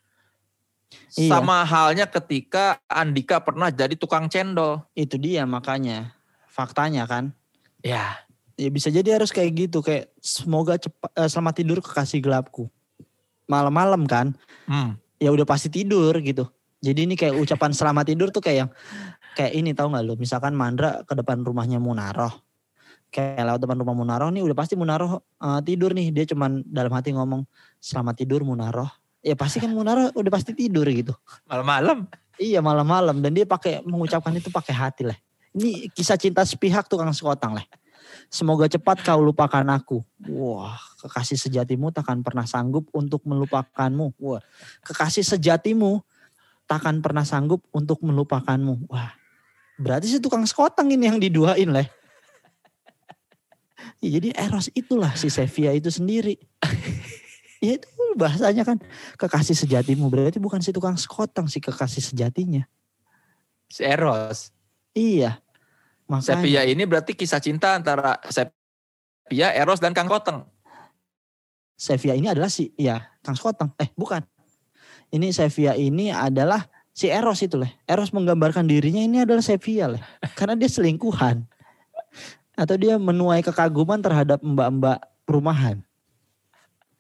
Iya. 1.19 1.35
Sama 1.35 1.67
halnya 1.67 2.07
ketika 2.07 2.79
Andika 2.87 3.43
pernah 3.43 3.75
jadi 3.75 3.99
tukang 3.99 4.31
cendol. 4.31 4.87
Itu 4.95 5.19
dia 5.19 5.43
makanya 5.43 6.15
faktanya 6.47 7.09
kan. 7.11 7.35
Ya, 7.83 8.23
Ya 8.63 8.69
bisa 8.69 8.93
jadi 8.93 9.17
harus 9.17 9.33
kayak 9.33 9.51
gitu 9.69 9.79
kayak 9.81 10.13
semoga 10.21 10.77
cepat 10.77 11.11
eh, 11.17 11.29
selamat 11.29 11.55
tidur 11.57 11.79
kekasih 11.81 12.21
gelapku. 12.21 12.69
Malam-malam 13.49 14.07
kan, 14.07 14.39
hmm. 14.71 14.97
ya 15.19 15.35
udah 15.35 15.43
pasti 15.43 15.67
tidur 15.73 16.15
gitu. 16.23 16.47
Jadi 16.79 17.11
ini 17.11 17.15
kayak 17.19 17.39
ucapan 17.39 17.75
selamat 17.75 18.15
tidur 18.15 18.29
tuh 18.31 18.39
kayak 18.39 18.59
yang 18.67 18.71
kayak 19.35 19.53
ini 19.57 19.71
tahu 19.75 19.93
nggak 19.93 20.05
lu? 20.07 20.15
Misalkan 20.15 20.55
Mandra 20.55 21.03
ke 21.03 21.15
depan 21.17 21.43
rumahnya 21.43 21.83
Munaroh. 21.83 22.33
Kayak 23.13 23.45
lewat 23.45 23.61
depan 23.61 23.77
rumah 23.77 23.93
Munaroh 23.93 24.33
nih 24.33 24.41
udah 24.41 24.57
pasti 24.57 24.73
Munaroh 24.73 25.21
eh, 25.21 25.61
tidur 25.61 25.93
nih. 25.93 26.09
Dia 26.11 26.25
cuman 26.33 26.65
dalam 26.65 26.89
hati 26.97 27.13
ngomong 27.13 27.45
selamat 27.77 28.25
tidur 28.25 28.41
Munaroh. 28.43 28.89
Ya 29.21 29.37
pasti 29.37 29.61
kan 29.61 29.69
Munaroh 29.71 30.17
udah 30.17 30.33
pasti 30.33 30.57
tidur 30.57 30.89
gitu. 30.89 31.13
malam-malam. 31.45 32.09
Iya 32.41 32.65
malam-malam 32.65 33.21
dan 33.21 33.37
dia 33.37 33.45
pakai 33.45 33.85
mengucapkan 33.85 34.33
itu 34.33 34.49
pakai 34.49 34.73
hati 34.73 35.03
lah. 35.05 35.19
Ini 35.53 35.93
kisah 35.93 36.17
cinta 36.17 36.41
sepihak 36.49 36.89
tukang 36.89 37.13
sekotang 37.13 37.53
lah. 37.53 37.63
Semoga 38.33 38.65
cepat 38.65 39.05
kau 39.05 39.21
lupakan 39.21 39.65
aku. 39.77 40.01
Wah, 40.33 40.81
kekasih 41.05 41.37
sejatimu 41.37 41.93
takkan 41.93 42.25
pernah 42.25 42.49
sanggup 42.49 42.89
untuk 42.97 43.21
melupakanmu. 43.29 44.17
Wah, 44.17 44.41
kekasih 44.89 45.21
sejatimu 45.21 46.01
takkan 46.65 47.05
pernah 47.05 47.29
sanggup 47.29 47.61
untuk 47.77 48.01
melupakanmu. 48.01 48.89
Wah, 48.89 49.13
berarti 49.77 50.09
si 50.09 50.19
tukang 50.19 50.49
sekotang 50.49 50.89
ini 50.89 51.13
yang 51.13 51.21
diduain 51.21 51.69
lah. 51.69 51.85
Ya, 54.03 54.19
jadi 54.19 54.35
Eros 54.35 54.67
itulah 54.75 55.15
si 55.15 55.31
Sevia 55.31 55.71
itu 55.71 55.87
sendiri. 55.87 56.35
Iya 57.63 57.73
itu 57.79 57.87
bahasanya 58.19 58.67
kan 58.67 58.83
kekasih 59.15 59.55
sejatimu 59.55 60.11
berarti 60.11 60.43
bukan 60.43 60.59
si 60.59 60.75
tukang 60.75 60.99
sekoteng 60.99 61.47
si 61.47 61.63
kekasih 61.63 62.03
sejatinya. 62.03 62.67
Si 63.71 63.87
Eros. 63.87 64.51
Iya. 64.91 65.39
Makanya 66.11 66.43
Sepia 66.43 66.63
ini 66.67 66.83
berarti 66.83 67.15
kisah 67.15 67.39
cinta 67.39 67.79
antara 67.79 68.19
Sepia, 68.27 69.55
Eros 69.55 69.79
dan 69.79 69.95
Kang 69.95 70.11
Koteng. 70.11 70.45
Sevia 71.79 72.19
ini 72.19 72.27
adalah 72.27 72.51
si 72.51 72.75
ya 72.75 73.01
Kang 73.23 73.39
Sekoteng. 73.39 73.71
Eh 73.79 73.95
bukan. 73.95 74.21
Ini 75.15 75.31
Sevia 75.31 75.79
ini 75.79 76.11
adalah 76.11 76.67
si 76.91 77.07
Eros 77.07 77.41
itu 77.47 77.55
lah. 77.57 77.71
Eros 77.87 78.11
menggambarkan 78.11 78.67
dirinya 78.67 79.01
ini 79.01 79.23
adalah 79.23 79.41
Sevia 79.41 79.95
lah. 79.95 80.03
Karena 80.35 80.59
dia 80.59 80.69
selingkuhan. 80.69 81.47
Atau 82.63 82.79
dia 82.79 82.95
menuai 82.95 83.43
kekaguman 83.43 83.99
terhadap 83.99 84.39
mbak-mbak 84.39 85.03
perumahan. 85.27 85.83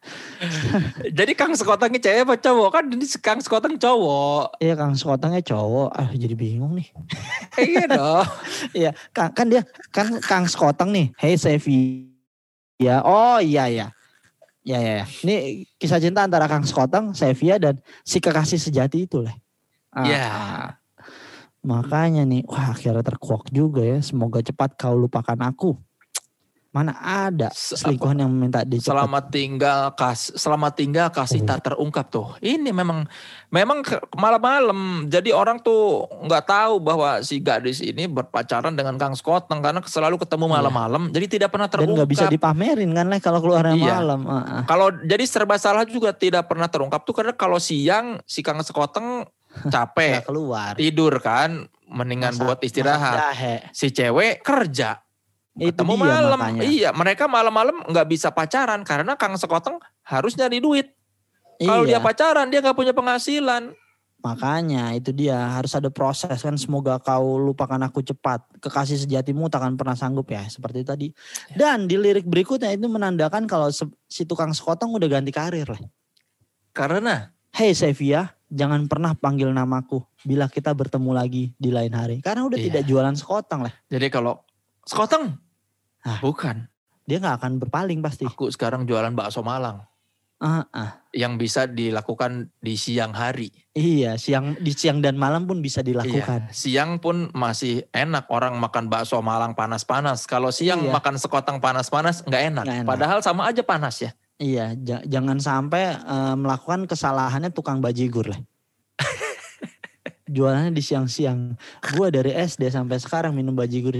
Jadi 1.18 1.32
Kang 1.38 1.54
Sekoteng 1.54 1.94
ini 1.94 2.02
cewek 2.02 2.26
apa 2.26 2.34
cowok? 2.34 2.68
Kan 2.74 2.84
ini 2.90 3.06
Kang 3.22 3.38
Sekoteng 3.38 3.78
cowok. 3.78 4.58
Iya 4.58 4.74
Kang 4.74 4.98
Sekotengnya 4.98 5.38
cowok. 5.46 5.94
Ah 5.94 6.10
jadi 6.10 6.34
bingung 6.34 6.74
nih. 6.74 6.90
Eh, 7.62 7.78
iya 7.78 7.84
dong. 7.86 8.26
Iya 8.82 8.90
kan, 9.14 9.30
kan 9.30 9.46
dia 9.46 9.62
kan 9.94 10.18
Kang 10.18 10.50
Sekoteng 10.50 10.90
nih. 10.90 11.14
Hey 11.14 11.38
Sevia. 11.38 12.98
Oh 13.06 13.38
iya 13.38 13.70
iya. 13.70 13.86
Ya 14.66 14.78
ya 14.82 14.92
ya. 15.02 15.06
Ini 15.22 15.62
kisah 15.78 16.02
cinta 16.02 16.26
antara 16.26 16.50
Kang 16.50 16.66
Sekoteng, 16.66 17.14
Sevia 17.14 17.62
dan 17.62 17.78
si 18.02 18.18
kekasih 18.18 18.58
sejati 18.58 19.06
itu 19.06 19.22
lah. 19.22 19.34
Ah, 19.94 20.06
Iya. 20.06 20.26
Makanya 21.62 22.26
nih, 22.26 22.42
wah 22.44 22.74
akhirnya 22.74 23.06
terkuak 23.06 23.46
juga 23.48 23.86
ya. 23.86 24.02
Semoga 24.02 24.42
cepat 24.42 24.74
kau 24.74 24.98
lupakan 24.98 25.38
aku. 25.40 25.78
Mana 26.72 26.96
ada 26.96 27.52
Se- 27.52 27.76
selingkuhan 27.76 28.16
yang 28.16 28.32
minta 28.32 28.64
dicepat. 28.64 28.96
Selamat 28.96 29.24
tinggal 29.28 29.92
kas 29.92 30.32
selamat 30.32 30.72
tinggal 30.72 31.12
kasih 31.12 31.44
tak 31.44 31.68
terungkap 31.68 32.08
tuh. 32.08 32.32
Ini 32.40 32.72
memang 32.72 33.04
memang 33.52 33.84
malam-malam. 34.16 35.04
Jadi 35.04 35.36
orang 35.36 35.60
tuh 35.60 36.08
nggak 36.24 36.48
tahu 36.48 36.80
bahwa 36.80 37.20
si 37.20 37.44
gadis 37.44 37.84
ini 37.84 38.08
berpacaran 38.08 38.72
dengan 38.72 38.96
Kang 38.96 39.12
Sekoteng 39.12 39.60
karena 39.60 39.84
selalu 39.84 40.16
ketemu 40.16 40.48
Iya. 40.48 40.54
malam-malam. 40.56 41.02
Jadi 41.12 41.26
tidak 41.28 41.52
pernah 41.52 41.68
Dan 41.68 41.76
terungkap. 41.76 41.96
nggak 42.00 42.10
bisa 42.10 42.26
dipamerin 42.32 42.90
kan 42.96 43.04
lah 43.04 43.20
kalau 43.20 43.44
keluarnya 43.44 43.76
Iya. 43.76 43.94
malam. 44.00 44.20
Kalau 44.64 44.88
jadi 45.04 45.24
serba 45.28 45.60
salah 45.60 45.84
juga 45.84 46.16
tidak 46.16 46.48
pernah 46.48 46.72
terungkap 46.72 47.04
tuh 47.04 47.12
karena 47.12 47.36
kalau 47.36 47.60
siang 47.60 48.16
si 48.24 48.40
Kang 48.40 48.56
Sekoteng 48.64 49.28
capek 49.68 50.20
Nggak 50.20 50.26
keluar. 50.26 50.72
tidur 50.74 51.14
kan 51.18 51.66
mendingan 51.86 52.32
buat 52.36 52.58
istirahat. 52.60 53.36
Si 53.70 53.92
cewek 53.92 54.40
kerja. 54.40 55.00
Itu 55.52 55.76
Ketemu 55.76 55.92
dia 56.00 56.04
malam. 56.08 56.38
makanya. 56.40 56.60
Iya, 56.64 56.90
mereka 56.96 57.28
malam-malam 57.28 57.84
nggak 57.84 58.08
bisa 58.08 58.32
pacaran 58.32 58.80
karena 58.82 59.12
Kang 59.20 59.36
Sekoteng 59.36 59.76
harus 60.00 60.32
nyari 60.32 60.64
duit. 60.64 60.96
Kalau 61.60 61.84
Iya. 61.84 61.96
dia 61.96 62.00
pacaran 62.00 62.48
dia 62.48 62.64
nggak 62.64 62.72
punya 62.72 62.96
penghasilan. 62.96 63.76
Makanya 64.22 64.94
itu 64.94 65.10
dia 65.10 65.34
harus 65.34 65.74
ada 65.74 65.90
proses 65.90 66.38
kan 66.38 66.54
semoga 66.54 66.96
kau 66.96 67.36
lupakan 67.36 67.82
aku 67.82 68.00
cepat 68.00 68.38
kekasih 68.62 68.94
sejatimu 68.96 69.50
takkan 69.50 69.74
pernah 69.74 69.92
sanggup 69.92 70.30
ya 70.30 70.46
seperti 70.46 70.86
tadi 70.86 71.08
dan 71.52 71.90
di 71.90 71.98
lirik 71.98 72.22
berikutnya 72.22 72.70
itu 72.70 72.86
menandakan 72.86 73.50
kalau 73.50 73.66
si 74.06 74.22
tukang 74.22 74.54
sekoteng 74.54 74.94
udah 74.94 75.10
ganti 75.10 75.34
karir 75.34 75.66
lah 75.66 75.82
Karena 76.70 77.34
Hey 77.50 77.74
Sevia 77.74 78.30
jangan 78.52 78.84
pernah 78.84 79.16
panggil 79.16 79.48
namaku 79.48 80.04
bila 80.22 80.44
kita 80.46 80.70
bertemu 80.70 81.10
lagi 81.10 81.44
di 81.56 81.72
lain 81.72 81.90
hari 81.90 82.16
karena 82.20 82.44
udah 82.44 82.54
Iya. 82.54 82.66
tidak 82.68 82.82
jualan 82.84 83.14
sekoteng 83.16 83.64
lah 83.64 83.72
jadi 83.88 84.06
kalau 84.08 84.44
Sekoteng 84.82 85.40
Ah. 86.02 86.18
bukan. 86.18 86.66
dia 87.02 87.16
nggak 87.16 87.36
akan 87.38 87.52
berpaling 87.58 87.98
pasti 87.98 88.26
Aku 88.26 88.46
sekarang 88.46 88.84
jualan 88.84 89.10
bakso 89.10 89.40
Malang 89.40 89.86
Ah, 90.36 90.66
ah. 90.68 90.98
yang 91.14 91.38
bisa 91.38 91.64
dilakukan 91.64 92.50
di 92.58 92.74
siang 92.74 93.14
hari. 93.14 93.54
iya 93.72 94.18
siang 94.18 94.58
di 94.58 94.74
siang 94.74 94.98
dan 94.98 95.14
malam 95.14 95.46
pun 95.46 95.62
bisa 95.62 95.80
dilakukan 95.80 96.50
Iya, 96.50 96.52
siang 96.52 96.98
pun 96.98 97.30
masih 97.30 97.86
enak 97.88 98.26
orang 98.26 98.58
makan 98.58 98.90
bakso 98.90 99.22
Malang 99.22 99.54
panas-panas. 99.54 100.26
Kalau 100.26 100.50
siang 100.50 100.82
Iya. 100.82 100.90
makan 100.90 101.14
sekoteng 101.14 101.62
panas-panas 101.62 102.26
nggak 102.26 102.42
enak. 102.50 102.64
Nggak 102.66 102.78
enak. 102.82 102.90
Padahal 102.90 103.18
sama 103.22 103.46
aja 103.46 103.62
panas 103.62 104.02
ya. 104.02 104.10
Iya 104.42 104.74
ja- 104.74 105.04
jangan 105.06 105.38
sampai 105.38 105.94
eh, 105.94 106.34
melakukan 106.34 106.90
kesalahannya 106.90 107.54
tukang 107.54 107.78
bajigur 107.78 108.34
lah. 108.34 108.40
Jualannya 110.34 110.74
di 110.74 110.82
siang-siang. 110.82 111.54
Gua 111.94 112.10
dari 112.10 112.34
SD 112.34 112.66
sampai 112.74 112.98
sekarang 112.98 113.32
minum 113.38 113.54
bajigur. 113.54 113.94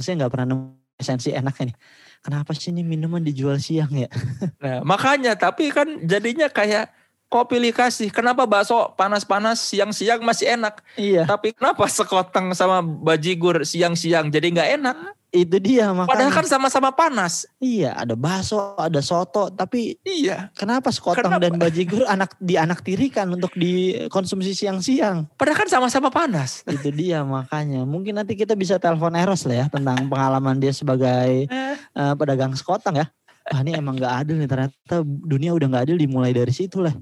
Saya 0.00 0.24
nggak 0.24 0.32
pernah 0.32 0.56
nemu 0.56 0.80
esensi 0.96 1.34
enaknya 1.34 1.74
nih. 1.74 1.76
Kenapa 2.22 2.54
sih 2.54 2.70
ini 2.70 2.86
minuman 2.86 3.20
dijual 3.20 3.58
siang 3.58 3.90
ya? 3.92 4.08
Nah, 4.62 4.86
makanya 4.86 5.34
tapi 5.34 5.74
kan 5.74 6.06
jadinya 6.06 6.46
kayak 6.46 6.94
kok 7.26 7.50
pilih 7.50 7.74
kasih. 7.74 8.14
Kenapa 8.14 8.46
bakso 8.46 8.94
panas-panas 8.94 9.58
siang-siang 9.58 10.22
masih 10.22 10.54
enak, 10.54 10.84
iya. 10.94 11.26
Tapi 11.26 11.50
kenapa 11.56 11.88
sekoteng 11.90 12.54
sama 12.54 12.84
bajigur 12.84 13.66
siang-siang? 13.66 14.30
Jadi 14.30 14.54
nggak 14.54 14.70
enak? 14.78 14.96
Itu 15.32 15.56
dia 15.56 15.88
Padahal 15.88 16.28
makanya 16.28 16.28
kan 16.28 16.44
sama-sama 16.44 16.92
panas. 16.92 17.48
iya 17.56 17.96
ada 17.96 18.12
bakso 18.12 18.76
ada 18.76 19.00
soto 19.00 19.48
tapi 19.48 19.96
Iya. 20.04 20.52
kenapa 20.52 20.92
sekoteng 20.92 21.32
Kenapa? 21.32 21.48
dan 21.48 21.56
bajigur 21.56 22.04
anak 22.04 22.36
dianak 22.36 22.84
tirikan 22.84 23.32
untuk 23.32 23.48
dikonsumsi 23.56 24.52
siang-siang? 24.52 25.24
Padahal 25.40 25.64
kan 25.64 25.68
sama-sama 25.72 26.12
panas. 26.12 26.60
itu 26.68 26.92
dia 26.92 27.24
makanya. 27.24 27.80
Mungkin 27.88 28.20
nanti 28.20 28.36
kita 28.36 28.52
bisa 28.52 28.76
telepon 28.76 29.16
Eros 29.16 29.48
lah 29.48 29.64
ya 29.64 29.66
tentang 29.72 30.04
pengalaman 30.04 30.60
dia 30.60 30.76
sebagai 30.76 31.48
eh, 31.48 32.14
pedagang 32.20 32.52
sekoteng 32.52 33.00
ya. 33.00 33.08
Wah 33.48 33.64
ini 33.64 33.72
emang 33.72 33.96
gak 33.96 34.28
adil 34.28 34.36
nih 34.36 34.46
ternyata 34.46 35.00
dunia 35.02 35.56
udah 35.56 35.66
gak 35.72 35.84
adil 35.88 35.96
dimulai 35.96 36.36
dari 36.36 36.52
situ 36.52 36.84
lah. 36.84 36.92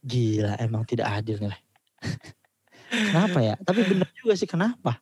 Gila 0.00 0.56
emang 0.56 0.88
tidak 0.88 1.12
adil 1.12 1.36
nih 1.38 1.50
lah. 1.52 1.60
Kenapa 3.12 3.38
ya? 3.38 3.54
Tapi 3.60 3.84
bener 3.84 4.08
juga 4.16 4.32
sih 4.32 4.48
kenapa 4.48 4.96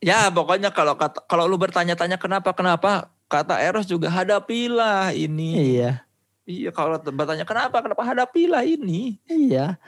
Ya 0.00 0.28
pokoknya 0.28 0.70
kalau 0.70 0.94
kata 0.94 1.24
kalau 1.24 1.48
lu 1.48 1.56
bertanya-tanya 1.56 2.20
kenapa 2.20 2.52
kenapa 2.52 3.08
kata 3.26 3.58
Eros 3.58 3.88
juga 3.88 4.12
hadapilah 4.12 5.12
ini. 5.16 5.78
iya. 5.78 6.04
Iya 6.46 6.70
kalau 6.70 7.00
bertanya 7.02 7.42
kenapa 7.42 7.82
kenapa 7.82 8.02
hadapilah 8.06 8.62
ini. 8.62 9.18
iya. 9.26 9.80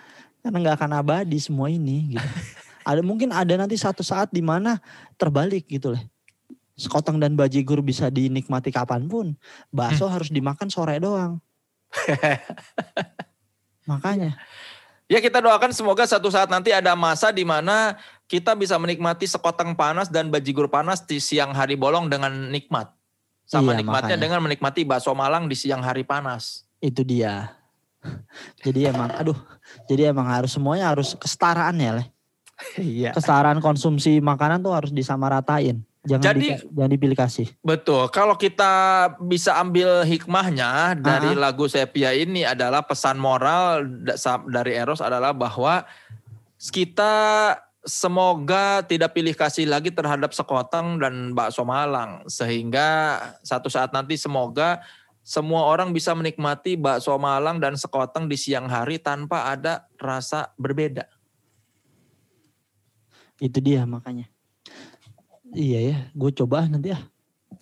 Karena 0.43 0.73
gak 0.73 0.77
akan 0.81 0.93
abadi 1.03 1.39
semua 1.39 1.69
ini 1.69 2.17
gitu. 2.17 2.29
Ada 2.89 3.05
mungkin 3.05 3.37
ada 3.37 3.53
nanti 3.53 3.77
satu 3.77 4.01
saat 4.01 4.33
di 4.33 4.41
mana 4.41 4.81
terbalik 5.21 5.69
gitu 5.69 5.93
lah 5.93 6.01
sekoteng 6.73 7.21
dan 7.21 7.37
bajigur 7.37 7.85
bisa 7.85 8.09
dinikmati 8.09 8.73
kapan 8.73 9.05
pun. 9.11 9.37
Bakso 9.69 10.09
harus 10.09 10.33
dimakan 10.33 10.73
sore 10.73 10.97
doang. 10.97 11.37
Makanya 13.91 14.41
Ya 15.09 15.19
kita 15.19 15.41
doakan 15.41 15.73
semoga 15.73 16.05
satu 16.05 16.29
saat 16.29 16.53
nanti 16.53 16.69
ada 16.69 16.93
masa 16.93 17.33
di 17.33 17.41
mana 17.41 17.97
kita 18.29 18.53
bisa 18.53 18.77
menikmati 18.77 19.25
sekoteng 19.25 19.73
panas 19.73 20.13
dan 20.13 20.29
bajigur 20.29 20.69
panas 20.69 21.01
di 21.01 21.17
siang 21.17 21.57
hari 21.57 21.75
bolong 21.75 22.13
dengan 22.13 22.53
nikmat. 22.53 22.93
Sama 23.49 23.73
Iya, 23.73 23.81
nikmatnya 23.81 24.15
makanya. 24.15 24.21
dengan 24.21 24.41
menikmati 24.45 24.85
bakso 24.85 25.17
Malang 25.17 25.49
di 25.49 25.57
siang 25.57 25.81
hari 25.81 26.05
panas. 26.05 26.69
itu 26.79 27.03
dia 27.03 27.59
jadi 28.63 28.95
emang 28.95 29.11
aduh 29.11 29.35
jadi 29.91 30.15
emang 30.15 30.31
harus 30.31 30.55
semuanya 30.55 30.95
harus 30.95 31.19
kesetaraan 31.19 31.75
ya 31.75 31.91
leh 31.99 32.07
Iya. 32.79 33.11
kesetaraan 33.11 33.59
konsumsi 33.59 34.23
makanan 34.23 34.63
tuh 34.63 34.71
harus 34.79 34.95
disamaratain 34.95 35.83
jangan 36.07 36.25
Jadi- 36.31 36.41
di, 36.55 36.69
jangan 36.75 36.91
dipilih 36.95 37.17
kasih 37.19 37.49
Betul. 37.59 38.07
Kalau 38.15 38.39
kita 38.39 38.73
bisa 39.19 39.59
ambil 39.59 40.07
hikmahnya 40.07 40.95
dari 40.95 41.35
Ah. 41.35 41.51
lagu 41.51 41.67
Sepia 41.67 42.15
ini 42.15 42.47
adalah 42.47 42.87
pesan 42.87 43.19
moral 43.19 43.83
dari 44.49 44.79
Eros 44.79 45.03
adalah 45.03 45.35
bahwa 45.35 45.83
kita 46.59 47.15
semoga 47.83 48.83
tidak 48.85 49.15
pilih 49.15 49.33
kasih 49.33 49.65
lagi 49.65 49.89
terhadap 49.89 50.35
sekoteng 50.35 50.99
dan 51.01 51.33
bakso 51.33 51.63
Malang 51.65 52.27
sehingga 52.27 53.19
satu 53.41 53.71
saat 53.71 53.95
nanti 53.95 54.19
semoga 54.19 54.83
semua 55.23 55.65
orang 55.69 55.93
bisa 55.93 56.13
menikmati 56.13 56.75
bakso 56.75 57.15
Malang 57.17 57.61
dan 57.61 57.77
sekoteng 57.77 58.27
di 58.27 58.37
siang 58.37 58.67
hari 58.69 58.99
tanpa 58.99 59.53
ada 59.53 59.87
rasa 59.97 60.53
berbeda. 60.59 61.07
itu 63.39 63.59
dia 63.63 63.87
makanya 63.87 64.27
iya 65.59 65.81
ya 65.83 65.99
gue 66.15 66.31
coba 66.33 66.71
nanti 66.71 66.95
ya 66.95 67.01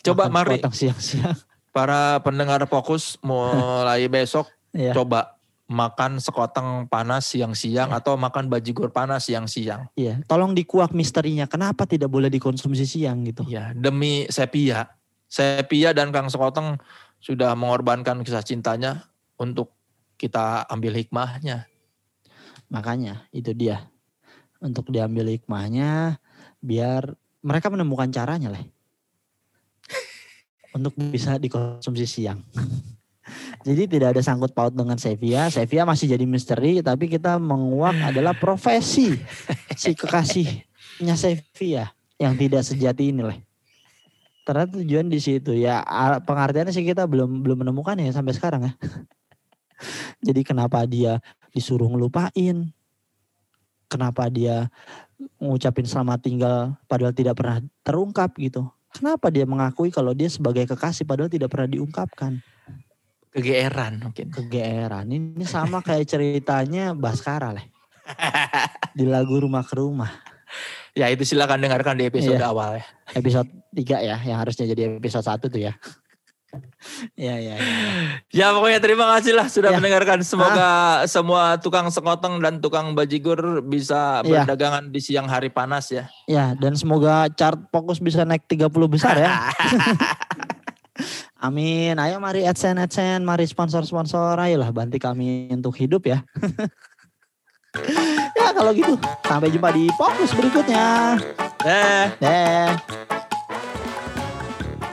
Coba 0.05 0.29
Makan 0.29 0.35
mari 0.37 0.57
siang-siang 0.77 1.33
para 1.77 2.21
pendengar 2.21 2.61
fokus 2.69 3.17
mulai 3.25 4.05
besok 4.13 4.45
Iya. 4.77 4.93
coba 4.93 5.41
makan 5.67 6.21
sekoteng 6.21 6.85
panas 6.87 7.27
siang-siang 7.27 7.91
atau 7.91 8.15
makan 8.15 8.47
bajigur 8.47 8.93
panas 8.93 9.25
siang-siang. 9.25 9.89
iya 9.97 10.21
tolong 10.29 10.53
dikuak 10.53 10.93
misterinya 10.93 11.49
kenapa 11.49 11.89
tidak 11.89 12.13
boleh 12.13 12.29
dikonsumsi 12.29 12.85
siang 12.85 13.25
gitu 13.25 13.43
Ya, 13.49 13.73
demi 13.73 14.29
Sepia. 14.29 14.93
Sepia 15.27 15.91
dan 15.91 16.13
Kang 16.13 16.29
Sekoteng 16.29 16.77
sudah 17.19 17.57
mengorbankan 17.57 18.21
kisah 18.23 18.45
cintanya 18.45 19.09
untuk 19.41 19.73
kita 20.21 20.69
ambil 20.69 20.93
hikmahnya. 20.95 21.65
makanya 22.69 23.25
itu 23.33 23.51
dia 23.51 23.89
untuk 24.61 24.93
diambil 24.93 25.31
hikmahnya 25.31 26.21
biar 26.61 27.17
mereka 27.47 27.71
menemukan 27.71 28.11
caranya 28.11 28.51
lah 28.51 28.63
untuk 30.75 30.93
bisa 30.99 31.39
dikonsumsi 31.39 32.05
siang 32.05 32.43
Jadi 33.67 33.99
tidak 33.99 34.15
ada 34.15 34.23
sangkut 34.23 34.55
paut 34.55 34.71
dengan 34.71 34.95
Sevilla. 34.95 35.51
Sevilla 35.51 35.83
masih 35.83 36.07
jadi 36.15 36.23
misteri, 36.23 36.79
tapi 36.87 37.11
kita 37.11 37.35
menguak 37.43 37.99
adalah 37.99 38.31
profesi 38.39 39.11
si 39.75 39.91
kekasihnya 39.91 41.19
Sevilla 41.19 41.91
yang 42.15 42.39
tidak 42.39 42.63
sejati 42.63 43.11
ini 43.11 43.27
lah. 43.27 43.35
Ternyata 44.47 44.79
tujuan 44.79 45.11
di 45.11 45.19
situ 45.19 45.59
ya 45.59 45.83
pengertiannya 46.23 46.71
sih 46.71 46.87
kita 46.87 47.11
belum 47.11 47.43
belum 47.43 47.67
menemukan 47.67 47.99
ya 47.99 48.15
sampai 48.15 48.39
sekarang 48.39 48.71
ya. 48.71 48.73
Jadi 50.31 50.47
kenapa 50.47 50.87
dia 50.87 51.19
disuruh 51.51 51.91
ngelupain? 51.91 52.71
Kenapa 53.91 54.31
dia 54.31 54.71
ngucapin 55.41 55.89
selamat 55.89 56.19
tinggal 56.21 56.77
padahal 56.87 57.13
tidak 57.17 57.41
pernah 57.41 57.59
terungkap 57.83 58.37
gitu? 58.37 58.69
Kenapa 58.93 59.29
dia 59.29 59.45
mengakui 59.45 59.93
kalau 59.93 60.17
dia 60.17 60.29
sebagai 60.33 60.65
kekasih 60.65 61.05
padahal 61.05 61.29
tidak 61.29 61.53
pernah 61.53 61.69
diungkapkan? 61.69 62.41
Kegeeran 63.37 64.01
mungkin. 64.01 64.33
kegeeran. 64.33 65.13
Ini 65.13 65.45
sama 65.45 65.85
kayak 65.85 66.09
ceritanya 66.09 66.97
Baskara 66.97 67.53
lah. 67.53 67.67
Di 68.97 69.05
lagu 69.05 69.37
Rumah 69.37 69.61
ke 69.61 69.77
Rumah. 69.77 70.13
Ya 70.97 71.13
itu 71.13 71.29
silakan 71.29 71.61
dengarkan 71.61 72.01
di 72.01 72.09
episode 72.09 72.41
Iya. 72.41 72.49
awal 72.49 72.81
ya. 72.81 72.87
Episode 73.13 73.53
3 73.77 74.01
ya, 74.01 74.17
yang 74.25 74.41
harusnya 74.41 74.65
jadi 74.65 74.97
episode 74.97 75.27
1 75.29 75.53
tuh 75.53 75.61
ya. 75.61 75.77
Iya, 77.19 77.35
iya. 77.43 77.55
Ya. 77.59 77.67
Ya 78.33 78.47
pokoknya 78.55 78.81
terima 78.81 79.05
kasih 79.17 79.37
lah 79.37 79.47
sudah 79.51 79.75
Ya. 79.75 79.77
mendengarkan. 79.77 80.23
Semoga 80.23 81.03
semua 81.11 81.59
tukang 81.61 81.91
sekoteng 81.91 82.39
dan 82.41 82.63
tukang 82.63 82.95
bajigur 82.97 83.61
bisa 83.67 84.23
Ya. 84.25 84.47
berdagangan 84.47 84.89
di 84.89 85.01
siang 85.03 85.27
hari 85.29 85.51
panas 85.53 85.91
ya. 85.93 86.09
Ya, 86.31 86.55
dan 86.57 86.79
semoga 86.79 87.29
chart 87.35 87.59
fokus 87.69 87.99
bisa 88.01 88.25
naik 88.25 88.47
30 88.49 88.89
besar 88.89 89.19
ya. 89.19 89.31
Amin. 91.37 92.01
Ayo 92.01 92.17
mari 92.17 92.49
AdSense, 92.49 92.81
AdSense, 92.81 93.21
mari 93.27 93.45
sponsor-sponsor. 93.45 94.41
Ayolah 94.41 94.73
bantu 94.73 94.97
kami 94.97 95.53
untuk 95.53 95.77
hidup 95.77 96.09
ya. 96.09 96.25
ya 98.41 98.57
kalau 98.57 98.73
gitu, 98.73 98.97
sampai 99.21 99.53
jumpa 99.53 99.69
di 99.77 99.85
fokus 100.01 100.33
berikutnya. 100.33 101.21
Eh. 101.67 102.07
Deh. 102.17 103.16